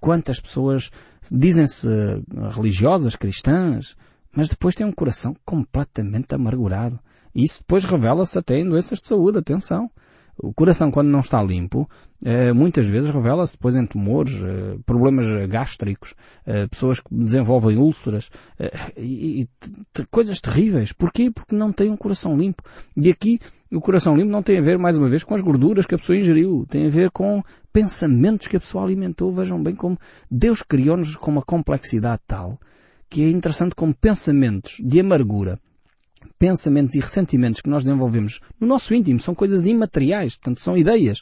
Quantas 0.03 0.37
pessoas 0.37 0.91
dizem-se 1.31 1.87
religiosas, 2.53 3.15
cristãs, 3.15 3.95
mas 4.35 4.49
depois 4.49 4.75
têm 4.75 4.85
um 4.85 4.91
coração 4.91 5.33
completamente 5.45 6.35
amargurado. 6.35 6.99
E 7.33 7.45
isso 7.45 7.59
depois 7.59 7.85
revela-se 7.85 8.37
até 8.37 8.59
em 8.59 8.65
doenças 8.65 8.99
de 8.99 9.07
saúde, 9.07 9.37
atenção. 9.37 9.89
O 10.37 10.53
coração, 10.53 10.91
quando 10.91 11.07
não 11.07 11.21
está 11.21 11.41
limpo, 11.41 11.89
eh, 12.21 12.51
muitas 12.51 12.85
vezes 12.85 13.11
revela-se 13.11 13.53
depois 13.53 13.75
em 13.75 13.85
tumores, 13.85 14.33
eh, 14.43 14.77
problemas 14.85 15.25
gástricos, 15.47 16.15
eh, 16.45 16.67
pessoas 16.67 16.99
que 16.99 17.07
desenvolvem 17.09 17.77
úlceras 17.77 18.29
e 18.97 19.47
coisas 20.11 20.41
terríveis. 20.41 20.91
Porquê? 20.91 21.31
Porque 21.31 21.55
não 21.55 21.71
têm 21.71 21.91
um 21.91 21.95
coração 21.95 22.35
limpo. 22.35 22.61
E 22.97 23.09
aqui 23.09 23.39
o 23.71 23.79
coração 23.79 24.17
limpo 24.17 24.31
não 24.31 24.43
tem 24.43 24.57
a 24.57 24.61
ver, 24.61 24.77
mais 24.77 24.97
uma 24.97 25.07
vez, 25.07 25.23
com 25.23 25.33
as 25.33 25.41
gorduras 25.41 25.85
que 25.85 25.95
a 25.95 25.97
pessoa 25.97 26.17
ingeriu. 26.17 26.65
Tem 26.67 26.87
a 26.87 26.89
ver 26.89 27.09
com 27.09 27.41
pensamentos 27.73 28.47
que 28.47 28.55
a 28.55 28.59
pessoa 28.59 28.85
alimentou. 28.85 29.33
Vejam 29.33 29.61
bem 29.61 29.75
como 29.75 29.97
Deus 30.31 30.61
criou-nos 30.61 31.15
com 31.15 31.31
uma 31.31 31.41
complexidade 31.41 32.21
tal 32.25 32.59
que 33.09 33.23
é 33.23 33.29
interessante 33.29 33.75
como 33.75 33.93
pensamentos 33.93 34.77
de 34.83 34.99
amargura 34.99 35.59
pensamentos 36.39 36.95
e 36.95 36.99
ressentimentos 36.99 37.61
que 37.61 37.69
nós 37.69 37.83
desenvolvemos 37.83 38.39
no 38.59 38.65
nosso 38.65 38.93
íntimo 38.93 39.19
são 39.19 39.35
coisas 39.35 39.65
imateriais, 39.65 40.35
portanto 40.35 40.61
são 40.61 40.77
ideias, 40.77 41.21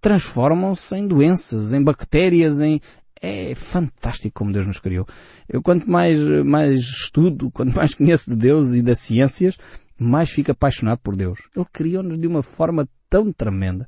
transformam-se 0.00 0.94
em 0.96 1.06
doenças, 1.06 1.72
em 1.72 1.82
bactérias, 1.82 2.60
em 2.60 2.80
é 3.22 3.54
fantástico 3.54 4.34
como 4.34 4.52
Deus 4.52 4.66
nos 4.66 4.78
criou. 4.78 5.06
Eu 5.48 5.62
quanto 5.62 5.90
mais, 5.90 6.18
mais 6.44 6.80
estudo, 6.80 7.50
quanto 7.50 7.74
mais 7.76 7.94
conheço 7.94 8.30
de 8.30 8.36
Deus 8.36 8.72
e 8.74 8.82
das 8.82 8.98
ciências, 8.98 9.58
mais 9.98 10.30
fico 10.30 10.52
apaixonado 10.52 11.00
por 11.02 11.14
Deus. 11.14 11.40
Ele 11.54 11.66
criou-nos 11.70 12.18
de 12.18 12.26
uma 12.26 12.42
forma 12.42 12.88
tão 13.10 13.30
tremenda, 13.30 13.86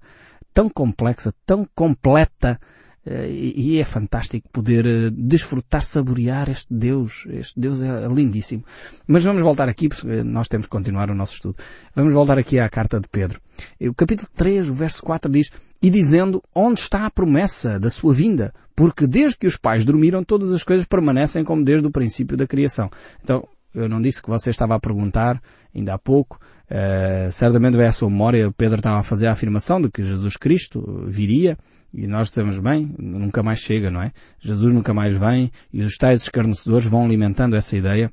tão 0.52 0.68
complexa, 0.68 1.32
tão 1.46 1.66
completa, 1.74 2.58
eh, 3.04 3.28
e 3.30 3.80
é 3.80 3.84
fantástico 3.84 4.48
poder 4.52 4.86
eh, 4.86 5.10
desfrutar, 5.10 5.82
saborear 5.82 6.48
este 6.48 6.72
Deus. 6.72 7.26
Este 7.28 7.58
Deus 7.58 7.82
é 7.82 8.06
lindíssimo. 8.06 8.64
Mas 9.06 9.24
vamos 9.24 9.42
voltar 9.42 9.68
aqui, 9.68 9.88
porque 9.88 10.22
nós 10.22 10.48
temos 10.48 10.66
que 10.66 10.70
continuar 10.70 11.10
o 11.10 11.14
nosso 11.14 11.34
estudo. 11.34 11.56
Vamos 11.96 12.14
voltar 12.14 12.38
aqui 12.38 12.60
à 12.60 12.68
carta 12.68 13.00
de 13.00 13.08
Pedro. 13.08 13.40
O 13.80 13.94
capítulo 13.94 14.28
3, 14.34 14.68
o 14.68 14.74
verso 14.74 15.02
4 15.02 15.30
diz, 15.30 15.50
E 15.82 15.90
dizendo, 15.90 16.42
onde 16.54 16.80
está 16.80 17.04
a 17.04 17.10
promessa 17.10 17.80
da 17.80 17.90
sua 17.90 18.14
vinda? 18.14 18.54
Porque 18.76 19.06
desde 19.06 19.36
que 19.36 19.46
os 19.48 19.56
pais 19.56 19.84
dormiram, 19.84 20.22
todas 20.22 20.52
as 20.52 20.62
coisas 20.62 20.86
permanecem 20.86 21.44
como 21.44 21.64
desde 21.64 21.86
o 21.86 21.90
princípio 21.90 22.36
da 22.36 22.46
criação. 22.46 22.88
Então, 23.22 23.48
eu 23.74 23.88
não 23.88 24.00
disse 24.00 24.22
que 24.22 24.28
você 24.28 24.50
estava 24.50 24.76
a 24.76 24.80
perguntar, 24.80 25.42
ainda 25.74 25.94
há 25.94 25.98
pouco, 25.98 26.38
uh, 26.70 27.30
certamente 27.30 27.76
veio 27.76 27.88
à 27.88 27.92
sua 27.92 28.10
memória, 28.10 28.50
Pedro 28.52 28.76
estava 28.76 28.98
a 28.98 29.02
fazer 29.02 29.26
a 29.26 29.32
afirmação 29.32 29.80
de 29.80 29.90
que 29.90 30.02
Jesus 30.02 30.36
Cristo 30.36 31.06
viria, 31.08 31.56
e 31.92 32.06
nós 32.06 32.28
dizemos 32.28 32.58
bem, 32.58 32.94
nunca 32.98 33.42
mais 33.42 33.60
chega, 33.60 33.90
não 33.90 34.02
é? 34.02 34.12
Jesus 34.40 34.72
nunca 34.72 34.94
mais 34.94 35.16
vem, 35.16 35.50
e 35.72 35.82
os 35.82 35.96
tais 35.96 36.22
escarnecedores 36.22 36.86
vão 36.86 37.04
alimentando 37.04 37.56
essa 37.56 37.76
ideia, 37.76 38.10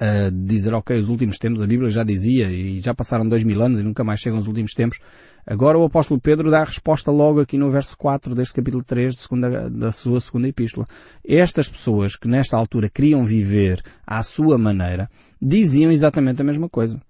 uh, 0.00 0.30
de 0.30 0.46
dizer, 0.46 0.74
ok, 0.74 0.96
os 0.98 1.08
últimos 1.08 1.38
tempos, 1.38 1.60
a 1.62 1.66
Bíblia 1.66 1.90
já 1.90 2.04
dizia, 2.04 2.50
e 2.50 2.80
já 2.80 2.94
passaram 2.94 3.28
dois 3.28 3.44
mil 3.44 3.62
anos 3.62 3.80
e 3.80 3.82
nunca 3.82 4.04
mais 4.04 4.20
chegam 4.20 4.38
os 4.38 4.46
últimos 4.46 4.72
tempos, 4.72 4.98
Agora 5.46 5.78
o 5.78 5.84
apóstolo 5.84 6.20
Pedro 6.20 6.50
dá 6.50 6.60
a 6.60 6.64
resposta 6.64 7.10
logo 7.10 7.40
aqui 7.40 7.56
no 7.56 7.70
verso 7.70 7.96
4 7.96 8.34
deste 8.34 8.54
capítulo 8.54 8.82
3 8.84 9.14
de 9.14 9.20
segunda, 9.20 9.70
da 9.70 9.90
sua 9.90 10.20
segunda 10.20 10.48
epístola. 10.48 10.86
Estas 11.26 11.68
pessoas 11.68 12.16
que 12.16 12.28
nesta 12.28 12.56
altura 12.56 12.88
queriam 12.88 13.24
viver 13.24 13.82
à 14.06 14.22
sua 14.22 14.58
maneira, 14.58 15.08
diziam 15.40 15.90
exatamente 15.90 16.40
a 16.40 16.44
mesma 16.44 16.68
coisa. 16.68 17.00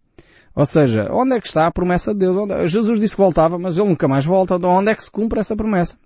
Ou 0.55 0.67
seja, 0.67 1.09
onde 1.13 1.37
é 1.37 1.41
que 1.41 1.47
está 1.47 1.67
a 1.67 1.73
promessa 1.73 2.13
de 2.13 2.21
Deus? 2.21 2.37
Onde... 2.37 2.69
Jesus 2.69 2.99
disse 2.99 3.15
que 3.15 3.23
voltava, 3.23 3.59
mas 3.59 3.79
ele 3.79 3.89
nunca 3.89 4.09
mais 4.09 4.25
volta. 4.25 4.57
Onde 4.57 4.91
é 4.91 4.95
que 4.95 5.05
se 5.05 5.11
cumpre 5.11 5.41
essa 5.41 5.57
promessa? 5.57 5.97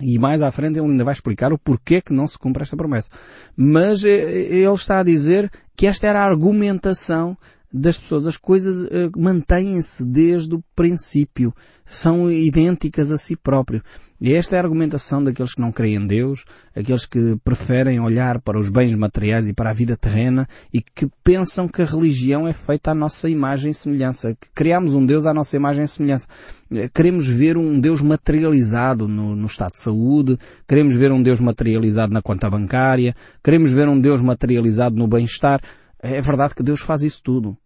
E 0.00 0.18
mais 0.18 0.42
à 0.42 0.50
frente 0.50 0.78
ele 0.78 0.90
ainda 0.90 1.04
vai 1.04 1.14
explicar 1.14 1.52
o 1.52 1.58
porquê 1.58 2.00
que 2.00 2.12
não 2.12 2.26
se 2.26 2.36
cumpre 2.36 2.62
esta 2.62 2.76
promessa. 2.76 3.10
Mas 3.56 4.04
eh, 4.04 4.10
ele 4.10 4.74
está 4.74 5.00
a 5.00 5.04
dizer 5.04 5.50
que 5.76 5.86
esta 5.86 6.06
era 6.06 6.20
a 6.20 6.24
argumentação 6.24 7.36
das 7.72 7.98
pessoas. 7.98 8.26
As 8.26 8.36
coisas 8.36 8.82
uh, 8.82 9.10
mantêm-se 9.16 10.04
desde 10.04 10.54
o 10.54 10.62
princípio. 10.74 11.54
São 11.84 12.30
idênticas 12.30 13.10
a 13.10 13.18
si 13.18 13.36
próprio. 13.36 13.82
E 14.20 14.32
esta 14.32 14.54
é 14.54 14.58
a 14.58 14.62
argumentação 14.62 15.22
daqueles 15.22 15.52
que 15.52 15.60
não 15.60 15.72
creem 15.72 15.96
em 15.96 16.06
Deus, 16.06 16.44
aqueles 16.76 17.04
que 17.04 17.36
preferem 17.44 18.00
olhar 18.00 18.40
para 18.40 18.58
os 18.58 18.70
bens 18.70 18.94
materiais 18.94 19.48
e 19.48 19.52
para 19.52 19.70
a 19.70 19.74
vida 19.74 19.96
terrena 19.96 20.46
e 20.72 20.80
que 20.80 21.08
pensam 21.24 21.66
que 21.66 21.82
a 21.82 21.84
religião 21.84 22.46
é 22.46 22.52
feita 22.52 22.92
à 22.92 22.94
nossa 22.94 23.28
imagem 23.28 23.72
e 23.72 23.74
semelhança, 23.74 24.34
que 24.34 24.48
criamos 24.54 24.94
um 24.94 25.04
Deus 25.04 25.26
à 25.26 25.34
nossa 25.34 25.56
imagem 25.56 25.84
e 25.84 25.88
semelhança. 25.88 26.28
Eh, 26.70 26.88
queremos 26.88 27.26
ver 27.26 27.56
um 27.56 27.80
Deus 27.80 28.00
materializado 28.00 29.08
no, 29.08 29.34
no 29.34 29.46
estado 29.46 29.72
de 29.72 29.80
saúde, 29.80 30.38
queremos 30.68 30.94
ver 30.94 31.10
um 31.10 31.22
Deus 31.22 31.40
materializado 31.40 32.12
na 32.12 32.22
conta 32.22 32.48
bancária, 32.48 33.14
queremos 33.42 33.72
ver 33.72 33.88
um 33.88 34.00
Deus 34.00 34.20
materializado 34.20 34.96
no 34.96 35.08
bem-estar. 35.08 35.60
É 36.02 36.20
verdade 36.20 36.54
que 36.54 36.64
Deus 36.64 36.80
faz 36.80 37.02
isso 37.02 37.22
tudo. 37.22 37.56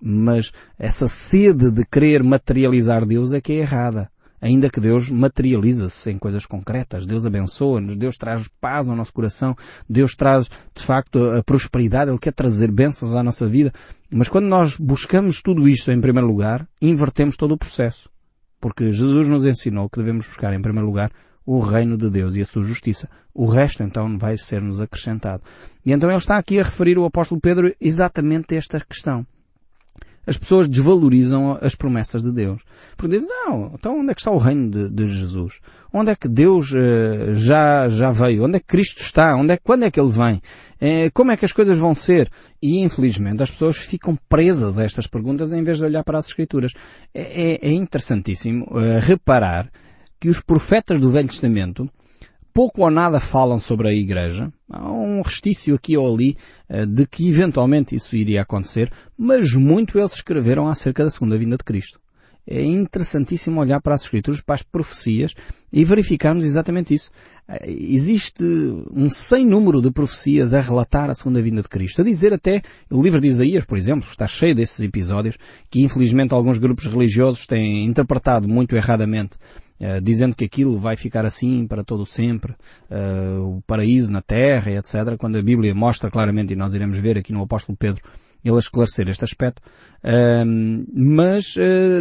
Mas 0.00 0.52
essa 0.78 1.08
sede 1.08 1.70
de 1.70 1.84
querer 1.86 2.22
materializar 2.22 3.06
Deus 3.06 3.32
é 3.32 3.40
que 3.40 3.54
é 3.54 3.56
errada. 3.56 4.10
Ainda 4.38 4.68
que 4.68 4.78
Deus 4.78 5.10
materializa-se 5.10 6.10
em 6.10 6.18
coisas 6.18 6.44
concretas. 6.44 7.06
Deus 7.06 7.24
abençoa-nos, 7.24 7.96
Deus 7.96 8.18
traz 8.18 8.46
paz 8.60 8.86
ao 8.86 8.94
nosso 8.94 9.14
coração, 9.14 9.56
Deus 9.88 10.14
traz, 10.14 10.50
de 10.74 10.82
facto, 10.82 11.18
a 11.30 11.42
prosperidade, 11.42 12.10
Ele 12.10 12.18
quer 12.18 12.34
trazer 12.34 12.70
bênçãos 12.70 13.14
à 13.14 13.22
nossa 13.22 13.48
vida. 13.48 13.72
Mas 14.10 14.28
quando 14.28 14.44
nós 14.44 14.76
buscamos 14.76 15.40
tudo 15.40 15.66
isto 15.66 15.90
em 15.90 16.00
primeiro 16.00 16.28
lugar, 16.28 16.68
invertemos 16.82 17.34
todo 17.34 17.52
o 17.52 17.58
processo. 17.58 18.10
Porque 18.60 18.92
Jesus 18.92 19.26
nos 19.26 19.46
ensinou 19.46 19.88
que 19.88 19.98
devemos 19.98 20.26
buscar 20.26 20.52
em 20.52 20.60
primeiro 20.60 20.86
lugar 20.86 21.10
o 21.46 21.60
reino 21.60 21.96
de 21.96 22.10
Deus 22.10 22.34
e 22.34 22.42
a 22.42 22.46
sua 22.46 22.64
justiça. 22.64 23.08
O 23.32 23.46
resto 23.46 23.84
então 23.84 24.18
vai 24.18 24.36
ser-nos 24.36 24.80
acrescentado. 24.80 25.42
E 25.84 25.92
então 25.92 26.10
ele 26.10 26.18
está 26.18 26.36
aqui 26.36 26.58
a 26.58 26.64
referir 26.64 26.98
o 26.98 27.04
apóstolo 27.04 27.40
Pedro 27.40 27.72
exatamente 27.80 28.56
esta 28.56 28.80
questão. 28.80 29.24
as 30.26 30.36
pessoas 30.36 30.66
desvalorizam 30.66 31.56
as 31.62 31.76
promessas 31.76 32.20
de 32.20 32.32
Deus. 32.32 32.60
Porque 32.96 33.16
dizem, 33.16 33.28
não, 33.28 33.70
então 33.74 34.00
onde 34.00 34.10
é 34.10 34.14
que 34.14 34.20
está 34.20 34.32
o 34.32 34.38
reino 34.38 34.68
de, 34.68 34.90
de 34.90 35.06
Jesus? 35.06 35.60
Onde 35.92 36.10
é 36.10 36.16
que 36.16 36.26
Deus 36.26 36.72
uh, 36.72 37.32
já, 37.34 37.88
já 37.88 38.10
veio? 38.10 38.44
Onde 38.44 38.56
é 38.56 38.60
que 38.60 38.66
Cristo 38.66 39.00
está? 39.02 39.36
Onde 39.36 39.52
é, 39.52 39.56
quando 39.56 39.84
é 39.84 39.90
que 39.90 40.00
Ele 40.00 40.10
vem? 40.10 40.42
Eh, 40.80 41.10
como 41.10 41.30
é 41.30 41.36
que 41.36 41.44
as 41.44 41.52
coisas 41.52 41.78
vão 41.78 41.94
ser? 41.94 42.28
E 42.60 42.80
infelizmente 42.80 43.42
as 43.42 43.50
pessoas 43.50 43.76
ficam 43.76 44.18
presas 44.28 44.78
a 44.78 44.84
estas 44.84 45.06
perguntas 45.06 45.52
em 45.52 45.62
vez 45.62 45.78
de 45.78 45.84
olhar 45.84 46.02
para 46.02 46.18
as 46.18 46.26
Escrituras. 46.26 46.72
É, 47.14 47.52
é, 47.52 47.68
é 47.68 47.72
interessantíssimo 47.72 48.64
uh, 48.64 48.98
reparar 49.00 49.70
que 50.26 50.30
os 50.30 50.40
profetas 50.40 50.98
do 50.98 51.12
Velho 51.12 51.28
Testamento 51.28 51.88
pouco 52.52 52.82
ou 52.82 52.90
nada 52.90 53.20
falam 53.20 53.60
sobre 53.60 53.86
a 53.86 53.92
Igreja. 53.92 54.52
Há 54.68 54.90
um 54.90 55.22
restício 55.22 55.76
aqui 55.76 55.96
ou 55.96 56.12
ali 56.12 56.36
uh, 56.68 56.84
de 56.84 57.06
que 57.06 57.30
eventualmente 57.30 57.94
isso 57.94 58.16
iria 58.16 58.42
acontecer, 58.42 58.90
mas 59.16 59.54
muito 59.54 59.96
eles 59.96 60.14
escreveram 60.14 60.66
acerca 60.66 61.04
da 61.04 61.10
segunda 61.12 61.38
vinda 61.38 61.56
de 61.56 61.62
Cristo. 61.62 62.00
É 62.44 62.60
interessantíssimo 62.60 63.60
olhar 63.60 63.80
para 63.80 63.94
as 63.94 64.02
Escrituras, 64.02 64.40
para 64.40 64.56
as 64.56 64.64
profecias 64.64 65.32
e 65.72 65.84
verificarmos 65.84 66.44
exatamente 66.44 66.92
isso. 66.92 67.10
Eh, 67.48 67.70
existe 67.70 68.42
um 68.92 69.08
sem 69.08 69.46
número 69.46 69.80
de 69.80 69.92
profecias 69.92 70.54
a 70.54 70.60
relatar 70.60 71.08
a 71.08 71.14
segunda 71.14 71.40
vinda 71.40 71.62
de 71.62 71.68
Cristo. 71.68 72.00
A 72.00 72.04
dizer 72.04 72.32
até, 72.32 72.62
o 72.90 73.00
livro 73.00 73.20
de 73.20 73.28
Isaías, 73.28 73.64
por 73.64 73.78
exemplo, 73.78 74.08
está 74.08 74.26
cheio 74.26 74.56
desses 74.56 74.80
episódios 74.80 75.36
que 75.70 75.82
infelizmente 75.82 76.34
alguns 76.34 76.58
grupos 76.58 76.86
religiosos 76.86 77.46
têm 77.46 77.84
interpretado 77.84 78.48
muito 78.48 78.74
erradamente 78.74 79.36
Uh, 79.78 80.00
dizendo 80.00 80.34
que 80.34 80.44
aquilo 80.44 80.78
vai 80.78 80.96
ficar 80.96 81.26
assim 81.26 81.66
para 81.66 81.84
todo 81.84 82.06
sempre, 82.06 82.54
uh, 82.90 83.56
o 83.58 83.62
paraíso 83.66 84.10
na 84.10 84.22
terra, 84.22 84.70
etc., 84.72 85.16
quando 85.18 85.36
a 85.36 85.42
Bíblia 85.42 85.74
mostra 85.74 86.10
claramente, 86.10 86.54
e 86.54 86.56
nós 86.56 86.72
iremos 86.72 86.98
ver 86.98 87.18
aqui 87.18 87.30
no 87.30 87.42
Apóstolo 87.42 87.76
Pedro, 87.76 88.02
ele 88.42 88.58
esclarecer 88.58 89.06
este 89.08 89.24
aspecto, 89.24 89.60
uh, 90.02 90.46
mas, 90.94 91.54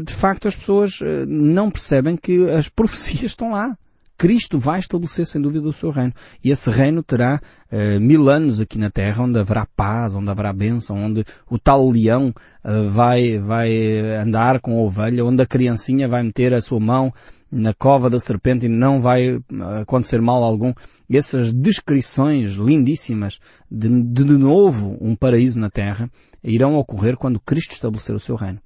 de 0.06 0.14
facto, 0.14 0.48
as 0.48 0.56
pessoas 0.56 1.00
não 1.28 1.70
percebem 1.70 2.16
que 2.16 2.50
as 2.50 2.70
profecias 2.70 3.24
estão 3.24 3.52
lá. 3.52 3.78
Cristo 4.18 4.58
vai 4.58 4.80
estabelecer 4.80 5.26
sem 5.26 5.42
dúvida 5.42 5.68
o 5.68 5.74
seu 5.74 5.90
reino. 5.90 6.14
E 6.44 6.52
esse 6.52 6.70
reino 6.70 7.04
terá 7.04 7.42
uh, 7.72 8.00
mil 8.00 8.30
anos 8.30 8.62
aqui 8.62 8.78
na 8.78 8.90
Terra, 8.90 9.24
onde 9.24 9.38
haverá 9.38 9.68
paz, 9.76 10.16
onde 10.16 10.30
haverá 10.30 10.54
bênção, 10.54 10.96
onde 10.96 11.26
o 11.50 11.60
tal 11.60 11.90
leão 11.90 12.34
uh, 12.64 12.90
vai, 12.90 13.38
vai 13.38 14.00
andar 14.16 14.60
com 14.62 14.78
a 14.78 14.82
ovelha, 14.82 15.26
onde 15.26 15.42
a 15.42 15.46
criancinha 15.46 16.08
vai 16.08 16.24
meter 16.24 16.54
a 16.54 16.62
sua 16.62 16.80
mão 16.80 17.14
na 17.52 17.74
cova 17.74 18.10
da 18.10 18.20
serpente 18.20 18.66
e 18.66 18.70
não 18.70 19.02
vai 19.02 19.40
acontecer 19.82 20.22
mal 20.22 20.44
algum. 20.44 20.74
Essas 21.10 21.54
descrições 21.54 22.52
lindíssimas 22.52 23.40
de, 23.70 23.88
de 24.04 24.24
novo 24.24 24.98
um 25.00 25.16
paraíso 25.16 25.60
na 25.60 25.70
Terra 25.70 26.10
irão 26.44 26.76
ocorrer 26.76 27.16
quando 27.16 27.40
Cristo 27.40 27.72
estabelecer 27.72 28.16
o 28.16 28.20
seu 28.20 28.36
reino. 28.36 28.60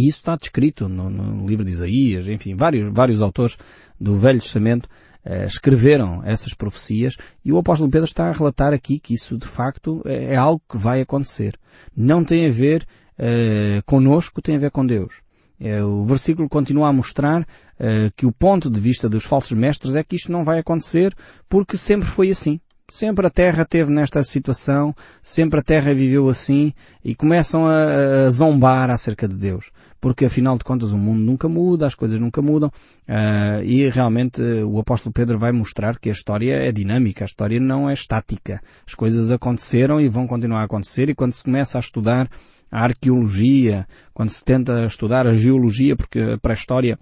E 0.00 0.08
isso 0.08 0.18
está 0.18 0.34
descrito 0.34 0.88
no, 0.88 1.10
no 1.10 1.46
livro 1.46 1.64
de 1.64 1.70
Isaías, 1.70 2.26
enfim, 2.26 2.54
vários, 2.54 2.90
vários 2.90 3.20
autores 3.20 3.58
do 4.00 4.16
Velho 4.16 4.40
Testamento 4.40 4.88
eh, 5.22 5.44
escreveram 5.44 6.22
essas 6.24 6.54
profecias 6.54 7.16
e 7.44 7.52
o 7.52 7.58
apóstolo 7.58 7.90
Pedro 7.90 8.06
está 8.06 8.30
a 8.30 8.32
relatar 8.32 8.72
aqui 8.72 8.98
que 8.98 9.12
isso 9.12 9.36
de 9.36 9.46
facto 9.46 10.02
é, 10.06 10.32
é 10.32 10.36
algo 10.36 10.62
que 10.66 10.78
vai 10.78 11.02
acontecer. 11.02 11.54
Não 11.94 12.24
tem 12.24 12.46
a 12.46 12.50
ver 12.50 12.86
eh, 13.18 13.82
conosco, 13.84 14.40
tem 14.40 14.56
a 14.56 14.58
ver 14.58 14.70
com 14.70 14.86
Deus. 14.86 15.20
Eh, 15.60 15.82
o 15.82 16.06
versículo 16.06 16.48
continua 16.48 16.88
a 16.88 16.92
mostrar 16.92 17.46
eh, 17.78 18.10
que 18.16 18.24
o 18.24 18.32
ponto 18.32 18.70
de 18.70 18.80
vista 18.80 19.10
dos 19.10 19.24
falsos 19.24 19.52
mestres 19.52 19.94
é 19.94 20.02
que 20.02 20.16
isto 20.16 20.32
não 20.32 20.42
vai 20.42 20.58
acontecer 20.58 21.14
porque 21.46 21.76
sempre 21.76 22.08
foi 22.08 22.30
assim. 22.30 22.58
Sempre 22.90 23.26
a 23.26 23.30
Terra 23.30 23.64
teve 23.64 23.92
nesta 23.92 24.22
situação, 24.24 24.92
sempre 25.22 25.60
a 25.60 25.62
Terra 25.62 25.94
viveu 25.94 26.28
assim 26.28 26.72
e 27.04 27.14
começam 27.14 27.66
a, 27.66 28.26
a 28.26 28.30
zombar 28.30 28.90
acerca 28.90 29.28
de 29.28 29.34
Deus. 29.34 29.70
Porque 30.00 30.24
afinal 30.24 30.56
de 30.56 30.64
contas 30.64 30.92
o 30.92 30.98
mundo 30.98 31.20
nunca 31.20 31.48
muda, 31.48 31.86
as 31.86 31.94
coisas 31.94 32.18
nunca 32.18 32.40
mudam 32.40 32.70
uh, 32.70 33.62
e 33.62 33.88
realmente 33.90 34.40
o 34.40 34.78
apóstolo 34.78 35.12
Pedro 35.12 35.38
vai 35.38 35.52
mostrar 35.52 35.98
que 35.98 36.08
a 36.08 36.12
história 36.12 36.54
é 36.54 36.72
dinâmica, 36.72 37.24
a 37.24 37.26
história 37.26 37.60
não 37.60 37.88
é 37.88 37.92
estática. 37.92 38.62
As 38.86 38.94
coisas 38.94 39.30
aconteceram 39.30 40.00
e 40.00 40.08
vão 40.08 40.26
continuar 40.26 40.62
a 40.62 40.64
acontecer 40.64 41.10
e 41.10 41.14
quando 41.14 41.32
se 41.32 41.44
começa 41.44 41.76
a 41.76 41.80
estudar 41.80 42.30
a 42.70 42.84
arqueologia, 42.84 43.86
quando 44.14 44.30
se 44.30 44.44
tenta 44.44 44.84
estudar 44.86 45.26
a 45.26 45.32
geologia, 45.32 45.96
porque 45.96 46.20
a 46.20 46.38
pré-história 46.38 46.98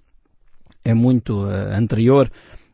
é 0.83 0.93
muito 0.93 1.45
uh, 1.45 1.73
anterior 1.73 2.29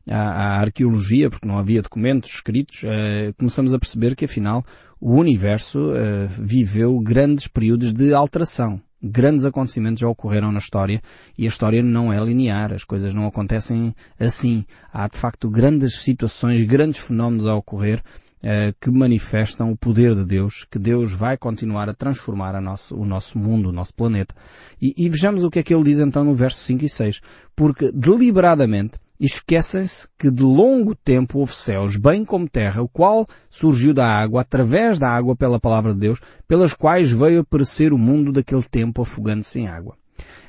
à, 0.10 0.62
arqueologia, 0.62 1.30
porque 1.30 1.48
não 1.48 1.58
havia 1.58 1.82
documentos 1.82 2.32
escritos, 2.32 2.84
uh, 2.84 3.34
começamos 3.38 3.74
a 3.74 3.80
perceber 3.80 4.16
que 4.16 4.26
afinal 4.26 4.64
o 5.00 5.14
universo 5.16 5.92
uh, 5.92 6.28
viveu 6.40 6.98
grandes 7.00 7.48
períodos 7.48 7.94
de 7.94 8.14
alteração. 8.14 8.82
Grandes 9.08 9.46
acontecimentos 9.46 10.00
já 10.00 10.10
ocorreram 10.10 10.52
na 10.52 10.58
história 10.58 11.00
e 11.38 11.46
a 11.46 11.48
história 11.48 11.84
não 11.84 12.12
é 12.12 12.20
linear, 12.20 12.74
as 12.74 12.84
coisas 12.84 13.14
não 13.14 13.28
acontecem 13.28 13.94
assim. 14.20 14.66
Há 14.92 15.08
de 15.08 15.16
facto 15.16 15.48
grandes 15.48 16.00
situações, 16.00 16.64
grandes 16.64 17.02
fenómenos 17.02 17.46
a 17.46 17.54
ocorrer 17.54 18.02
uh, 18.42 18.76
que 18.82 18.90
manifestam 18.90 19.72
o 19.72 19.78
poder 19.78 20.16
de 20.16 20.26
Deus, 20.26 20.66
que 20.72 20.80
Deus 20.80 21.14
vai 21.14 21.38
continuar 21.38 21.88
a 21.88 21.94
transformar 21.94 22.56
a 22.56 22.62
nosso, 22.62 22.96
o 22.96 23.06
nosso 23.06 23.38
mundo, 23.38 23.70
o 23.70 23.72
nosso 23.72 23.94
planeta. 23.94 24.34
E, 24.82 24.96
e 24.98 25.08
vejamos 25.08 25.44
o 25.44 25.52
que 25.52 25.60
é 25.60 25.64
que 25.64 25.74
ele 25.74 25.84
diz 25.84 26.00
então 26.00 26.24
no 26.24 26.34
verso 26.34 26.60
5 26.62 26.84
e 26.84 26.90
6. 26.90 27.22
Porque 27.56 27.92
deliberadamente 27.92 28.98
esquecem-se 29.20 30.08
que 30.18 30.30
de 30.30 30.44
longo 30.44 30.96
tempo 30.96 31.40
houve 31.40 31.54
céus, 31.54 31.98
bem 31.98 32.26
como 32.26 32.50
terra, 32.50 32.82
o 32.82 32.90
qual 32.90 33.28
surgiu 33.50 33.94
da 33.94 34.06
água, 34.06 34.42
através 34.42 35.00
da 35.00 35.10
água 35.10 35.36
pela 35.36 35.60
palavra 35.60 35.94
de 35.94 36.00
Deus, 36.00 36.20
pelas 36.48 36.74
quais 36.74 37.12
veio 37.12 37.42
a 37.42 37.44
perecer 37.44 37.94
o 37.94 37.98
mundo 37.98 38.32
daquele 38.32 38.64
tempo 38.64 39.02
afogando-se 39.02 39.60
em 39.60 39.68
água. 39.68 39.98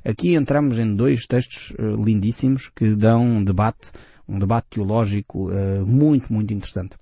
Aqui 0.04 0.34
entramos 0.34 0.78
em 0.78 0.94
dois 0.94 1.26
textos 1.26 1.70
uh, 1.72 2.02
lindíssimos 2.02 2.70
que 2.74 2.94
dão 2.94 3.24
um 3.24 3.44
debate, 3.44 3.90
um 4.28 4.38
debate 4.38 4.68
teológico 4.70 5.50
uh, 5.50 5.86
muito, 5.86 6.32
muito 6.32 6.52
interessante. 6.54 6.96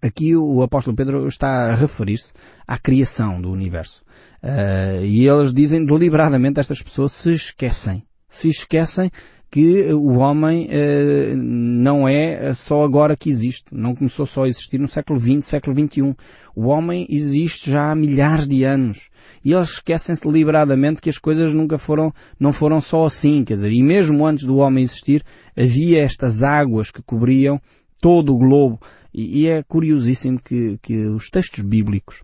Aqui 0.00 0.36
o 0.36 0.62
apóstolo 0.62 0.96
Pedro 0.96 1.26
está 1.26 1.70
a 1.70 1.74
referir-se 1.74 2.32
à 2.66 2.78
criação 2.78 3.40
do 3.40 3.50
universo. 3.50 4.04
Uh, 4.42 5.04
e 5.04 5.26
eles 5.26 5.52
dizem 5.52 5.84
deliberadamente 5.84 6.60
estas 6.60 6.82
pessoas 6.82 7.12
se 7.12 7.34
esquecem. 7.34 8.04
Se 8.28 8.48
esquecem 8.48 9.10
que 9.52 9.92
o 9.92 10.18
homem 10.18 10.66
uh, 10.66 11.36
não 11.36 12.08
é 12.08 12.54
só 12.54 12.82
agora 12.82 13.14
que 13.14 13.28
existe. 13.28 13.66
Não 13.74 13.94
começou 13.94 14.24
só 14.24 14.44
a 14.44 14.48
existir 14.48 14.80
no 14.80 14.88
século 14.88 15.20
XX, 15.20 15.44
século 15.44 15.76
XXI. 15.76 16.16
O 16.56 16.68
homem 16.68 17.06
existe 17.10 17.70
já 17.70 17.90
há 17.90 17.94
milhares 17.94 18.48
de 18.48 18.64
anos. 18.64 19.10
E 19.44 19.52
eles 19.52 19.74
esquecem-se 19.74 20.22
deliberadamente 20.22 21.02
que 21.02 21.10
as 21.10 21.18
coisas 21.18 21.52
nunca 21.52 21.76
foram, 21.76 22.14
não 22.40 22.50
foram 22.50 22.80
só 22.80 23.04
assim. 23.04 23.44
Quer 23.44 23.56
dizer, 23.56 23.70
e 23.72 23.82
mesmo 23.82 24.26
antes 24.26 24.46
do 24.46 24.56
homem 24.56 24.82
existir, 24.82 25.22
havia 25.54 26.02
estas 26.02 26.42
águas 26.42 26.90
que 26.90 27.02
cobriam 27.02 27.60
todo 28.00 28.34
o 28.34 28.38
globo. 28.38 28.80
E, 29.12 29.42
e 29.42 29.48
é 29.48 29.62
curiosíssimo 29.62 30.40
que, 30.42 30.78
que 30.80 30.96
os 31.08 31.28
textos 31.28 31.62
bíblicos, 31.62 32.22